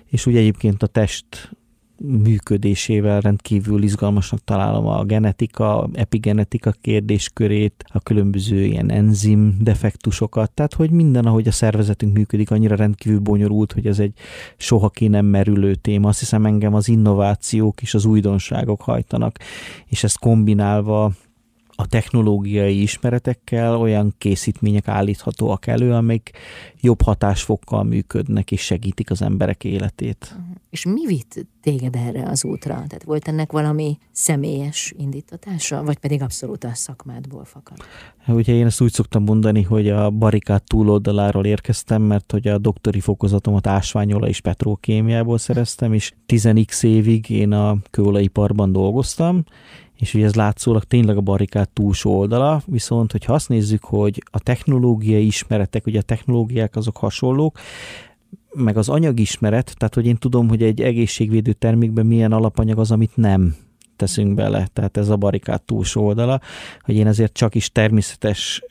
[0.07, 1.57] és úgy egyébként a test
[2.03, 10.91] működésével rendkívül izgalmasnak találom a genetika, epigenetika kérdéskörét, a különböző ilyen enzim defektusokat, tehát hogy
[10.91, 14.13] minden, ahogy a szervezetünk működik, annyira rendkívül bonyolult, hogy ez egy
[14.57, 16.09] soha ki nem merülő téma.
[16.09, 19.39] Azt hiszem engem az innovációk és az újdonságok hajtanak,
[19.87, 21.13] és ezt kombinálva
[21.81, 26.31] a technológiai ismeretekkel olyan készítmények állíthatóak elő, amik
[26.81, 30.35] jobb hatásfokkal működnek és segítik az emberek életét.
[30.37, 30.51] Mhm.
[30.71, 32.75] És mi vitt téged erre az útra?
[32.75, 37.77] Tehát volt ennek valami személyes indítatása, vagy pedig abszolút a szakmádból fakad?
[38.27, 43.01] Ugye én ezt úgy szoktam mondani, hogy a barikát túloldaláról érkeztem, mert hogy a doktori
[43.01, 49.45] fokozatomat ásványola és petrokémiából szereztem, és 10x évig én a kőolajiparban dolgoztam,
[49.99, 54.39] és ugye ez látszólag tényleg a barikát túlsó oldala, viszont hogyha azt nézzük, hogy a
[54.39, 57.59] technológiai ismeretek, ugye a technológiák azok hasonlók,
[58.55, 63.17] meg az anyagismeret, tehát hogy én tudom, hogy egy egészségvédő termékben milyen alapanyag az, amit
[63.17, 63.55] nem
[63.97, 66.41] teszünk bele, tehát ez a barikát túlsó oldala,
[66.81, 68.63] hogy én ezért csak is természetes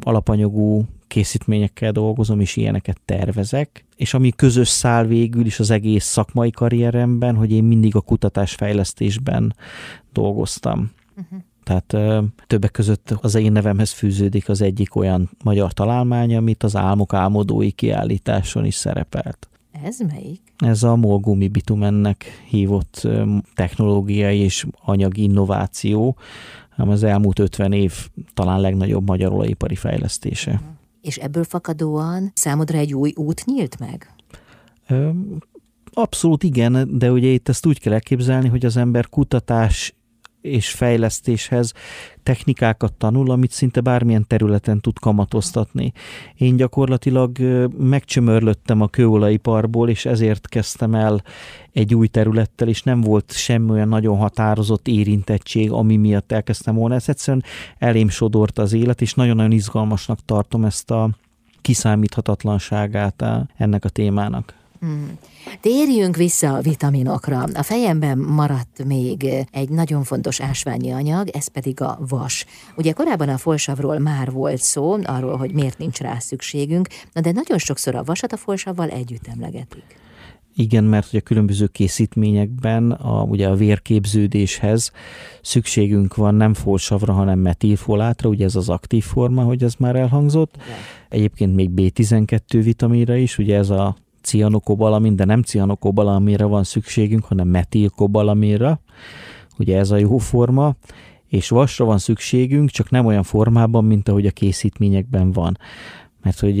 [0.00, 3.84] alapanyagú készítményekkel dolgozom, és ilyeneket tervezek.
[3.96, 9.54] És ami közös szál végül is az egész szakmai karrieremben, hogy én mindig a kutatásfejlesztésben
[10.12, 10.90] dolgoztam.
[11.16, 11.38] Uh-huh.
[11.64, 16.76] Tehát ö, többek között az én nevemhez fűződik az egyik olyan magyar találmány, amit az
[16.76, 19.48] Álmok álmodói kiállításon is szerepelt.
[19.84, 20.40] Ez melyik?
[20.56, 23.08] Ez a molgumi bitumennek hívott
[23.54, 26.16] technológiai és anyagi innováció,
[26.76, 30.60] ami az elmúlt 50 év talán legnagyobb magyar olajipari fejlesztése.
[31.02, 34.14] És ebből fakadóan számodra egy új út nyílt meg?
[35.92, 39.94] Abszolút igen, de ugye itt ezt úgy kell elképzelni, hogy az ember kutatás
[40.42, 41.72] és fejlesztéshez
[42.22, 45.92] technikákat tanul, amit szinte bármilyen területen tud kamatoztatni.
[46.34, 47.38] Én gyakorlatilag
[47.78, 51.22] megcsömörlöttem a kőolajiparból, és ezért kezdtem el
[51.72, 56.94] egy új területtel, és nem volt semmi olyan nagyon határozott érintettség, ami miatt elkezdtem volna.
[56.94, 57.44] Ez egyszerűen
[57.78, 61.10] elém sodort az élet, és nagyon-nagyon izgalmasnak tartom ezt a
[61.60, 63.24] kiszámíthatatlanságát
[63.56, 64.61] ennek a témának.
[64.82, 65.18] Hmm.
[65.60, 67.44] Térjünk vissza a vitaminokra.
[67.54, 72.46] A fejemben maradt még egy nagyon fontos ásványi anyag, ez pedig a vas.
[72.76, 77.58] Ugye korábban a folsavról már volt szó, arról, hogy miért nincs rá szükségünk, de nagyon
[77.58, 80.00] sokszor a vasat a folsavval együtt emlegetik.
[80.54, 84.92] Igen, mert a különböző készítményekben a, ugye a vérképződéshez
[85.42, 90.54] szükségünk van nem folsavra, hanem metilfolátra, ugye ez az aktív forma, hogy ez már elhangzott.
[90.56, 90.78] Igen.
[91.08, 97.48] Egyébként még B12 vitaminra is, ugye ez a cianokobalamin, de nem cianokobalamira van szükségünk, hanem
[97.48, 98.80] metilkobalamira,
[99.58, 100.74] ugye ez a jó forma,
[101.28, 105.58] és vasra van szükségünk, csak nem olyan formában, mint ahogy a készítményekben van.
[106.22, 106.58] Mert hogy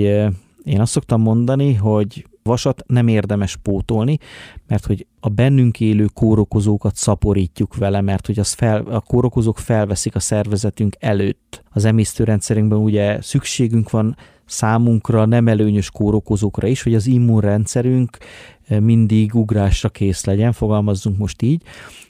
[0.64, 4.18] én azt szoktam mondani, hogy vasat nem érdemes pótolni,
[4.66, 10.14] mert hogy a bennünk élő kórokozókat szaporítjuk vele, mert hogy az fel, a kórokozók felveszik
[10.14, 11.62] a szervezetünk előtt.
[11.70, 18.18] Az emésztőrendszerünkben ugye szükségünk van számunkra nem előnyös kórokozókra is, hogy az immunrendszerünk
[18.66, 21.62] eh, mindig ugrásra kész legyen, fogalmazzunk most így,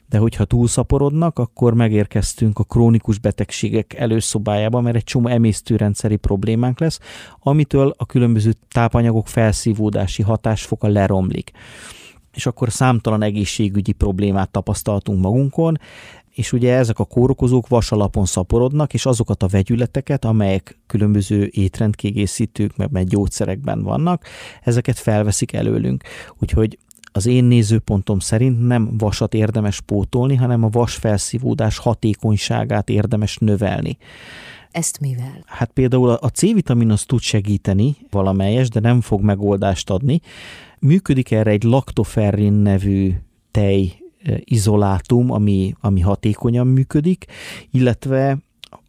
[0.09, 6.99] de hogyha túlszaporodnak, akkor megérkeztünk a krónikus betegségek előszobájába, mert egy csomó emésztőrendszeri problémánk lesz,
[7.39, 11.51] amitől a különböző tápanyagok felszívódási hatásfoka leromlik
[12.33, 15.79] és akkor számtalan egészségügyi problémát tapasztaltunk magunkon,
[16.29, 22.91] és ugye ezek a kórokozók vasalapon szaporodnak, és azokat a vegyületeket, amelyek különböző étrendkiegészítők, meg,
[22.91, 24.25] meg gyógyszerekben vannak,
[24.63, 26.03] ezeket felveszik előlünk.
[26.39, 26.77] Úgyhogy
[27.15, 33.97] az én nézőpontom szerint nem vasat érdemes pótolni, hanem a vas felszívódás hatékonyságát érdemes növelni.
[34.71, 35.43] Ezt mivel?
[35.45, 40.21] Hát például a C-vitamin az tud segíteni valamelyes, de nem fog megoldást adni.
[40.85, 43.13] Működik erre egy laktoferrin nevű
[43.51, 43.93] tej
[44.43, 47.25] izolátum, ami, ami hatékonyan működik,
[47.71, 48.37] illetve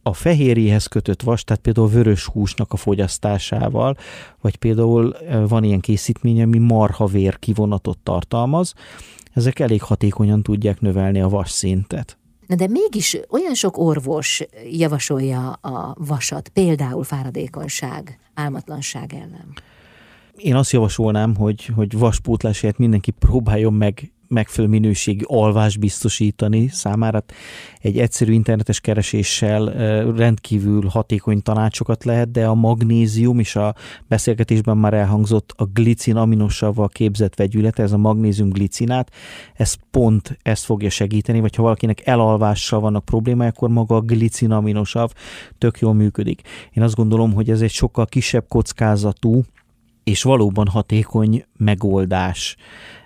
[0.03, 3.97] a fehérjéhez kötött vas, tehát például vörös húsnak a fogyasztásával,
[4.41, 5.17] vagy például
[5.49, 8.75] van ilyen készítmény, ami marhavér kivonatot tartalmaz,
[9.33, 12.19] ezek elég hatékonyan tudják növelni a vas szintet.
[12.47, 19.53] Na de mégis olyan sok orvos javasolja a vasat, például fáradékonyság, álmatlanság ellen.
[20.37, 27.25] Én azt javasolnám, hogy, hogy vaspótlásért mindenki próbáljon meg megfelelő minőségi alvást biztosítani számára.
[27.79, 29.65] Egy egyszerű internetes kereséssel
[30.17, 33.75] rendkívül hatékony tanácsokat lehet, de a magnézium és a
[34.09, 39.11] beszélgetésben már elhangzott a glicin aminosavval képzett vegyület, ez a magnézium glicinát,
[39.55, 44.51] ez pont ezt fogja segíteni, vagy ha valakinek elalvással vannak problémái, akkor maga a glicin
[44.51, 45.11] aminosav
[45.59, 46.41] tök jól működik.
[46.73, 49.43] Én azt gondolom, hogy ez egy sokkal kisebb kockázatú,
[50.05, 52.57] és valóban hatékony megoldás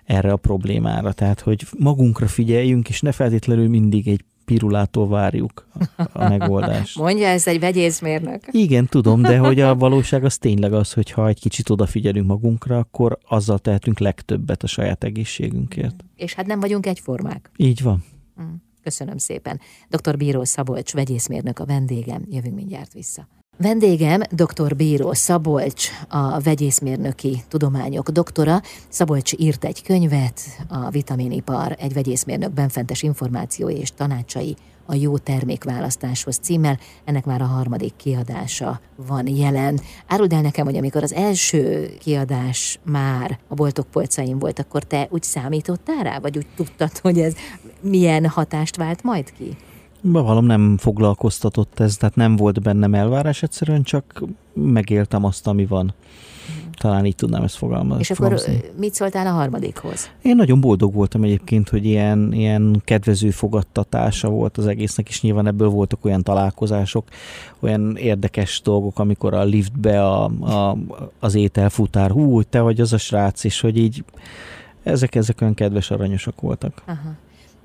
[0.04, 1.12] erre a problémára.
[1.12, 5.68] Tehát, hogy magunkra figyeljünk, és ne feltétlenül mindig egy pirulától várjuk
[6.12, 6.98] a megoldást.
[7.08, 8.42] Mondja ez egy vegyészmérnök.
[8.50, 12.78] Igen, tudom, de hogy a valóság az tényleg az, hogy ha egy kicsit odafigyelünk magunkra,
[12.78, 16.04] akkor azzal tehetünk legtöbbet a saját egészségünkért.
[16.16, 17.50] És hát nem vagyunk egyformák.
[17.56, 18.04] Így van.
[18.42, 18.54] Mm.
[18.82, 19.60] Köszönöm szépen.
[19.88, 20.16] Dr.
[20.16, 22.24] Bíró Szabolcs, vegyészmérnök a vendégem.
[22.30, 23.28] Jövünk mindjárt vissza.
[23.60, 24.76] Vendégem dr.
[24.76, 28.60] Bíró Szabolcs, a vegyészmérnöki tudományok doktora.
[28.88, 34.56] Szabolcs írt egy könyvet, a Vitaminipar, egy vegyészmérnök benfentes információi és tanácsai
[34.86, 36.78] a jó termékválasztáshoz címmel.
[37.04, 39.80] Ennek már a harmadik kiadása van jelen.
[40.06, 45.08] Áruld el nekem, hogy amikor az első kiadás már a boltok polcain volt, akkor te
[45.10, 47.34] úgy számítottál rá, vagy úgy tudtad, hogy ez
[47.80, 49.56] milyen hatást vált majd ki?
[50.00, 54.22] Bevallom, nem foglalkoztatott ez, tehát nem volt bennem elvárás, egyszerűen csak
[54.52, 55.94] megéltem azt, ami van.
[56.78, 58.00] Talán így tudnám ezt fogalmazni.
[58.00, 58.40] És akkor
[58.76, 60.10] mit szóltál a harmadikhoz?
[60.22, 65.46] Én nagyon boldog voltam egyébként, hogy ilyen, ilyen kedvező fogadtatása volt az egésznek, és nyilván
[65.46, 67.08] ebből voltak olyan találkozások,
[67.60, 70.76] olyan érdekes dolgok, amikor a liftbe a, a,
[71.18, 74.04] az ételfutár, hú, te vagy az a srác, és hogy így
[74.82, 76.82] ezek, ezek olyan kedves, aranyosak voltak.
[76.86, 77.16] Aha.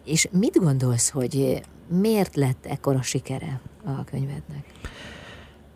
[0.06, 1.62] És mit gondolsz, hogy
[2.00, 4.66] miért lett ekkora sikere a könyvednek?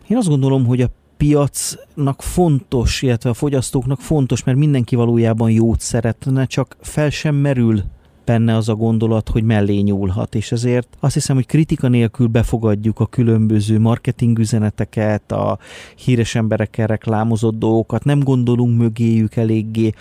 [0.08, 5.80] Én azt gondolom, hogy a piacnak fontos, illetve a fogyasztóknak fontos, mert mindenki valójában jót
[5.80, 7.82] szeretne, csak fel sem merül
[8.24, 13.00] benne az a gondolat, hogy mellé nyúlhat, és ezért azt hiszem, hogy kritika nélkül befogadjuk
[13.00, 15.58] a különböző marketing üzeneteket, a
[15.96, 19.92] híres emberekkel reklámozott dolgokat, nem gondolunk mögéjük eléggé,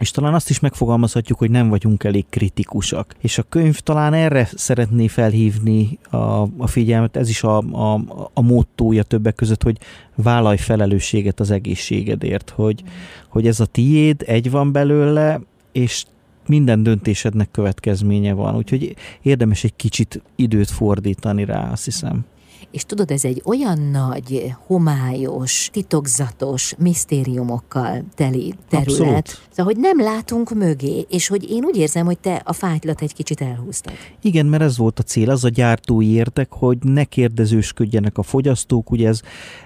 [0.00, 3.14] és talán azt is megfogalmazhatjuk, hogy nem vagyunk elég kritikusak.
[3.20, 6.16] És a könyv talán erre szeretné felhívni a,
[6.56, 8.00] a figyelmet, ez is a, a,
[8.32, 9.78] a mottója többek között, hogy
[10.14, 12.82] vállalj felelősséget az egészségedért, hogy,
[13.28, 15.40] hogy ez a tiéd, egy van belőle,
[15.72, 16.04] és
[16.46, 22.24] minden döntésednek következménye van, úgyhogy érdemes egy kicsit időt fordítani rá, azt hiszem.
[22.70, 29.40] És tudod, ez egy olyan nagy, homályos, titokzatos, misztériumokkal teli terület, Abszolút.
[29.50, 33.14] szóval, hogy nem látunk mögé, és hogy én úgy érzem, hogy te a fájtlat egy
[33.14, 33.92] kicsit elhúztad.
[34.20, 38.90] Igen, mert ez volt a cél, az a gyártói érdek, hogy ne kérdezősködjenek a fogyasztók,
[38.90, 39.20] ugye ez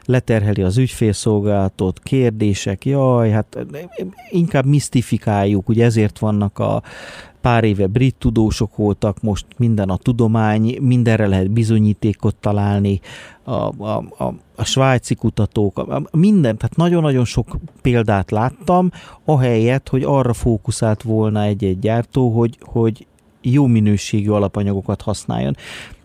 [0.05, 3.59] leterheli az ügyfélszolgálatot, kérdések, jaj, hát
[4.31, 6.83] inkább misztifikáljuk, ugye ezért vannak a
[7.47, 13.01] pár éve brit tudósok voltak, most minden a tudomány, mindenre lehet bizonyítékot találni,
[13.43, 18.91] a, a, a, a svájci kutatók, a, a minden, tehát nagyon-nagyon sok példát láttam,
[19.25, 23.07] ahelyett, hogy arra fókuszált volna egy-egy gyártó, hogy, hogy
[23.41, 25.57] jó minőségű alapanyagokat használjon.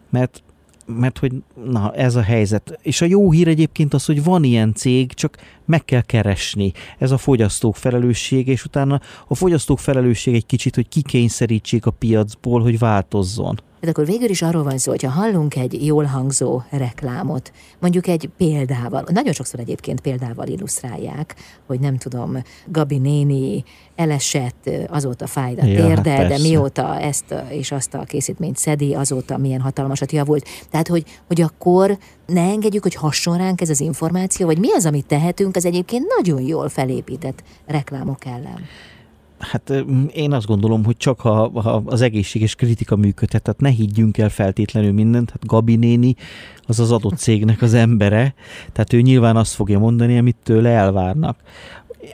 [0.10, 0.44] Mert
[0.86, 1.32] mert hogy
[1.66, 2.80] na, ez a helyzet.
[2.82, 5.38] És a jó hír egyébként az, hogy van ilyen cég, csak
[5.72, 6.72] meg kell keresni.
[6.98, 12.62] Ez a fogyasztók felelőssége, és utána a fogyasztók felelősség egy kicsit, hogy kikényszerítsék a piacból,
[12.62, 13.60] hogy változzon.
[13.82, 18.30] Hát akkor végül is arról van szó, hogyha hallunk egy jól hangzó reklámot, mondjuk egy
[18.38, 21.36] példával, nagyon sokszor egyébként példával illusztrálják,
[21.68, 23.64] hogy nem tudom, Gabi néni
[23.96, 29.38] elesett, azóta fáj a térde, ja, de mióta ezt és azt a készítményt szedi, azóta
[29.38, 30.48] milyen hatalmasat javult.
[30.70, 31.98] Tehát, hogy, hogy akkor
[32.32, 36.06] ne engedjük, hogy hasson ránk ez az információ, vagy mi az, amit tehetünk az egyébként
[36.18, 38.60] nagyon jól felépített reklámok ellen?
[39.42, 39.74] Hát
[40.14, 44.30] én azt gondolom, hogy csak ha, ha az egészséges kritika működhet, tehát ne higgyünk el
[44.30, 45.30] feltétlenül mindent.
[45.30, 46.16] Hát Gabi néni
[46.68, 48.34] az az adott cégnek az embere,
[48.72, 51.38] tehát ő nyilván azt fogja mondani, amit tőle elvárnak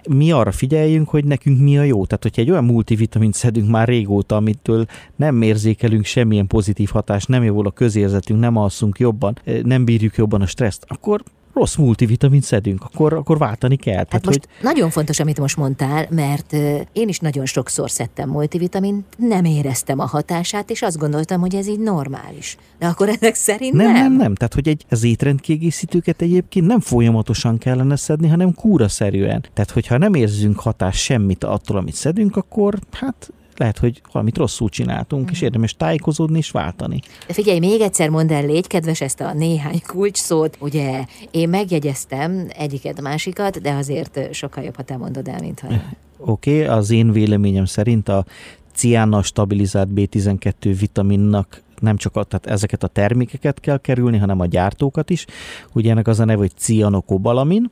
[0.09, 2.05] mi arra figyeljünk, hogy nekünk mi a jó.
[2.05, 4.85] Tehát, hogyha egy olyan multivitamint szedünk már régóta, amitől
[5.15, 10.41] nem érzékelünk semmilyen pozitív hatást, nem javul a közérzetünk, nem alszunk jobban, nem bírjuk jobban
[10.41, 11.23] a stresszt, akkor
[11.57, 13.95] rossz multivitamin szedünk, akkor, akkor váltani kell.
[13.95, 14.63] Hát Tehát, most hogy...
[14.63, 16.53] nagyon fontos, amit most mondtál, mert
[16.93, 21.67] én is nagyon sokszor szedtem multivitamin, nem éreztem a hatását, és azt gondoltam, hogy ez
[21.67, 22.57] így normális.
[22.79, 23.91] De akkor ezek szerint nem?
[23.91, 24.35] Nem, nem, nem.
[24.35, 29.45] Tehát, hogy egy, az étrendkiegészítőket egyébként nem folyamatosan kellene szedni, hanem kúraszerűen.
[29.53, 34.69] Tehát, hogyha nem érzünk hatást semmit attól, amit szedünk, akkor hát lehet, hogy valamit rosszul
[34.69, 35.29] csináltunk, mm.
[35.31, 35.45] és mhm.
[35.45, 36.99] érdemes tájékozódni és váltani.
[37.27, 40.57] De figyelj, még egyszer mondd el, légy kedves ezt a néhány kulcs szót.
[40.59, 45.67] Ugye én megjegyeztem egyiket, másikat, de azért sokkal jobb, ha te mondod el, mint ha
[46.19, 48.25] Oké, okay, az én véleményem szerint a
[48.73, 54.45] ciánnal stabilizált B12 vitaminnak nem csak a, tehát ezeket a termékeket kell kerülni, hanem a
[54.45, 55.25] gyártókat is.
[55.73, 57.71] Ugye ennek az a neve, hogy cianokobalamin,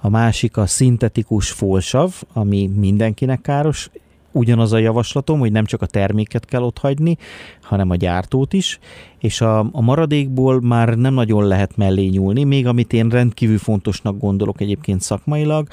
[0.00, 3.90] a másik a szintetikus folsav, ami mindenkinek káros,
[4.34, 7.16] ugyanaz a javaslatom, hogy nem csak a terméket kell ott hagyni,
[7.62, 8.78] hanem a gyártót is,
[9.18, 14.18] és a, a maradékból már nem nagyon lehet mellé nyúlni, még amit én rendkívül fontosnak
[14.18, 15.68] gondolok egyébként szakmailag,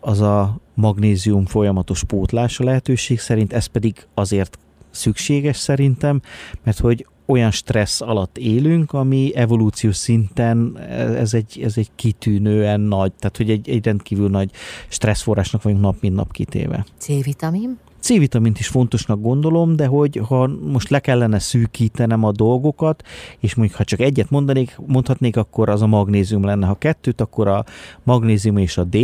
[0.00, 4.58] az a magnézium folyamatos pótlása lehetőség szerint, ez pedig azért
[4.90, 6.20] szükséges szerintem,
[6.62, 10.78] mert hogy olyan stressz alatt élünk, ami evolúciós szinten
[11.16, 14.50] ez egy, ez egy kitűnően nagy, tehát hogy egy, egy rendkívül nagy
[14.88, 16.86] stresszforrásnak vagyunk nap mint nap kitéve.
[16.98, 17.78] C-vitamin?
[18.00, 23.02] C-vitamint is fontosnak gondolom, de hogy ha most le kellene szűkítenem a dolgokat,
[23.38, 26.66] és mondjuk ha csak egyet mondanék, mondhatnék, akkor az a magnézium lenne.
[26.66, 27.64] Ha kettőt, akkor a
[28.02, 28.96] magnézium és a D,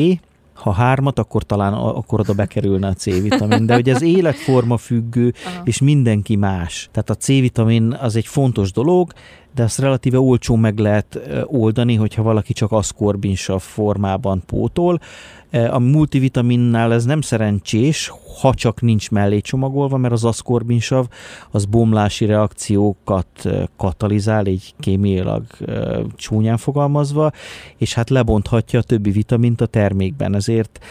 [0.58, 5.60] ha hármat, akkor talán akkor oda bekerülne a C-vitamin, de hogy ez életforma függő, Aha.
[5.64, 6.88] és mindenki más.
[6.92, 9.12] Tehát a C-vitamin az egy fontos dolog,
[9.54, 15.00] de azt relatíve olcsó meg lehet oldani, hogyha valaki csak aszkorbinsav formában pótol.
[15.70, 21.06] A multivitaminnál ez nem szerencsés, ha csak nincs mellé csomagolva, mert az aszkorbinsav
[21.50, 23.28] az bomlási reakciókat
[23.76, 25.44] katalizál, így kémiailag
[26.14, 27.32] csúnyán fogalmazva,
[27.76, 30.34] és hát lebonthatja a többi vitamint a termékben.
[30.34, 30.84] Ezért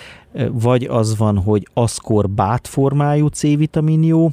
[0.52, 4.32] vagy az van, hogy aszkorbát formájú C-vitamin jó,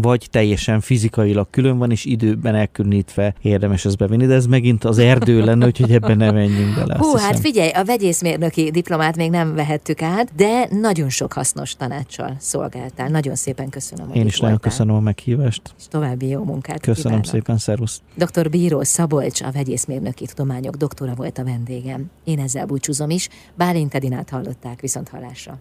[0.00, 4.98] vagy teljesen fizikailag külön van, és időben elkülönítve érdemes ezt bevinni, de ez megint az
[4.98, 6.96] erdő lenne, úgyhogy ebben nem menjünk bele.
[6.98, 12.36] Hú, hát figyelj, a vegyészmérnöki diplomát még nem vehettük át, de nagyon sok hasznos tanácssal
[12.38, 13.08] szolgáltál.
[13.08, 15.74] Nagyon szépen köszönöm, Én is nagyon köszönöm a meghívást.
[15.78, 17.26] És további jó munkát Köszönöm kívánok.
[17.26, 18.00] szépen, szervusz.
[18.14, 18.50] Dr.
[18.50, 22.10] Bíró Szabolcs, a vegyészmérnöki tudományok doktora volt a vendégem.
[22.24, 23.28] Én ezzel búcsúzom is.
[23.54, 25.58] Bálint Edinát hallották viszont hallásra.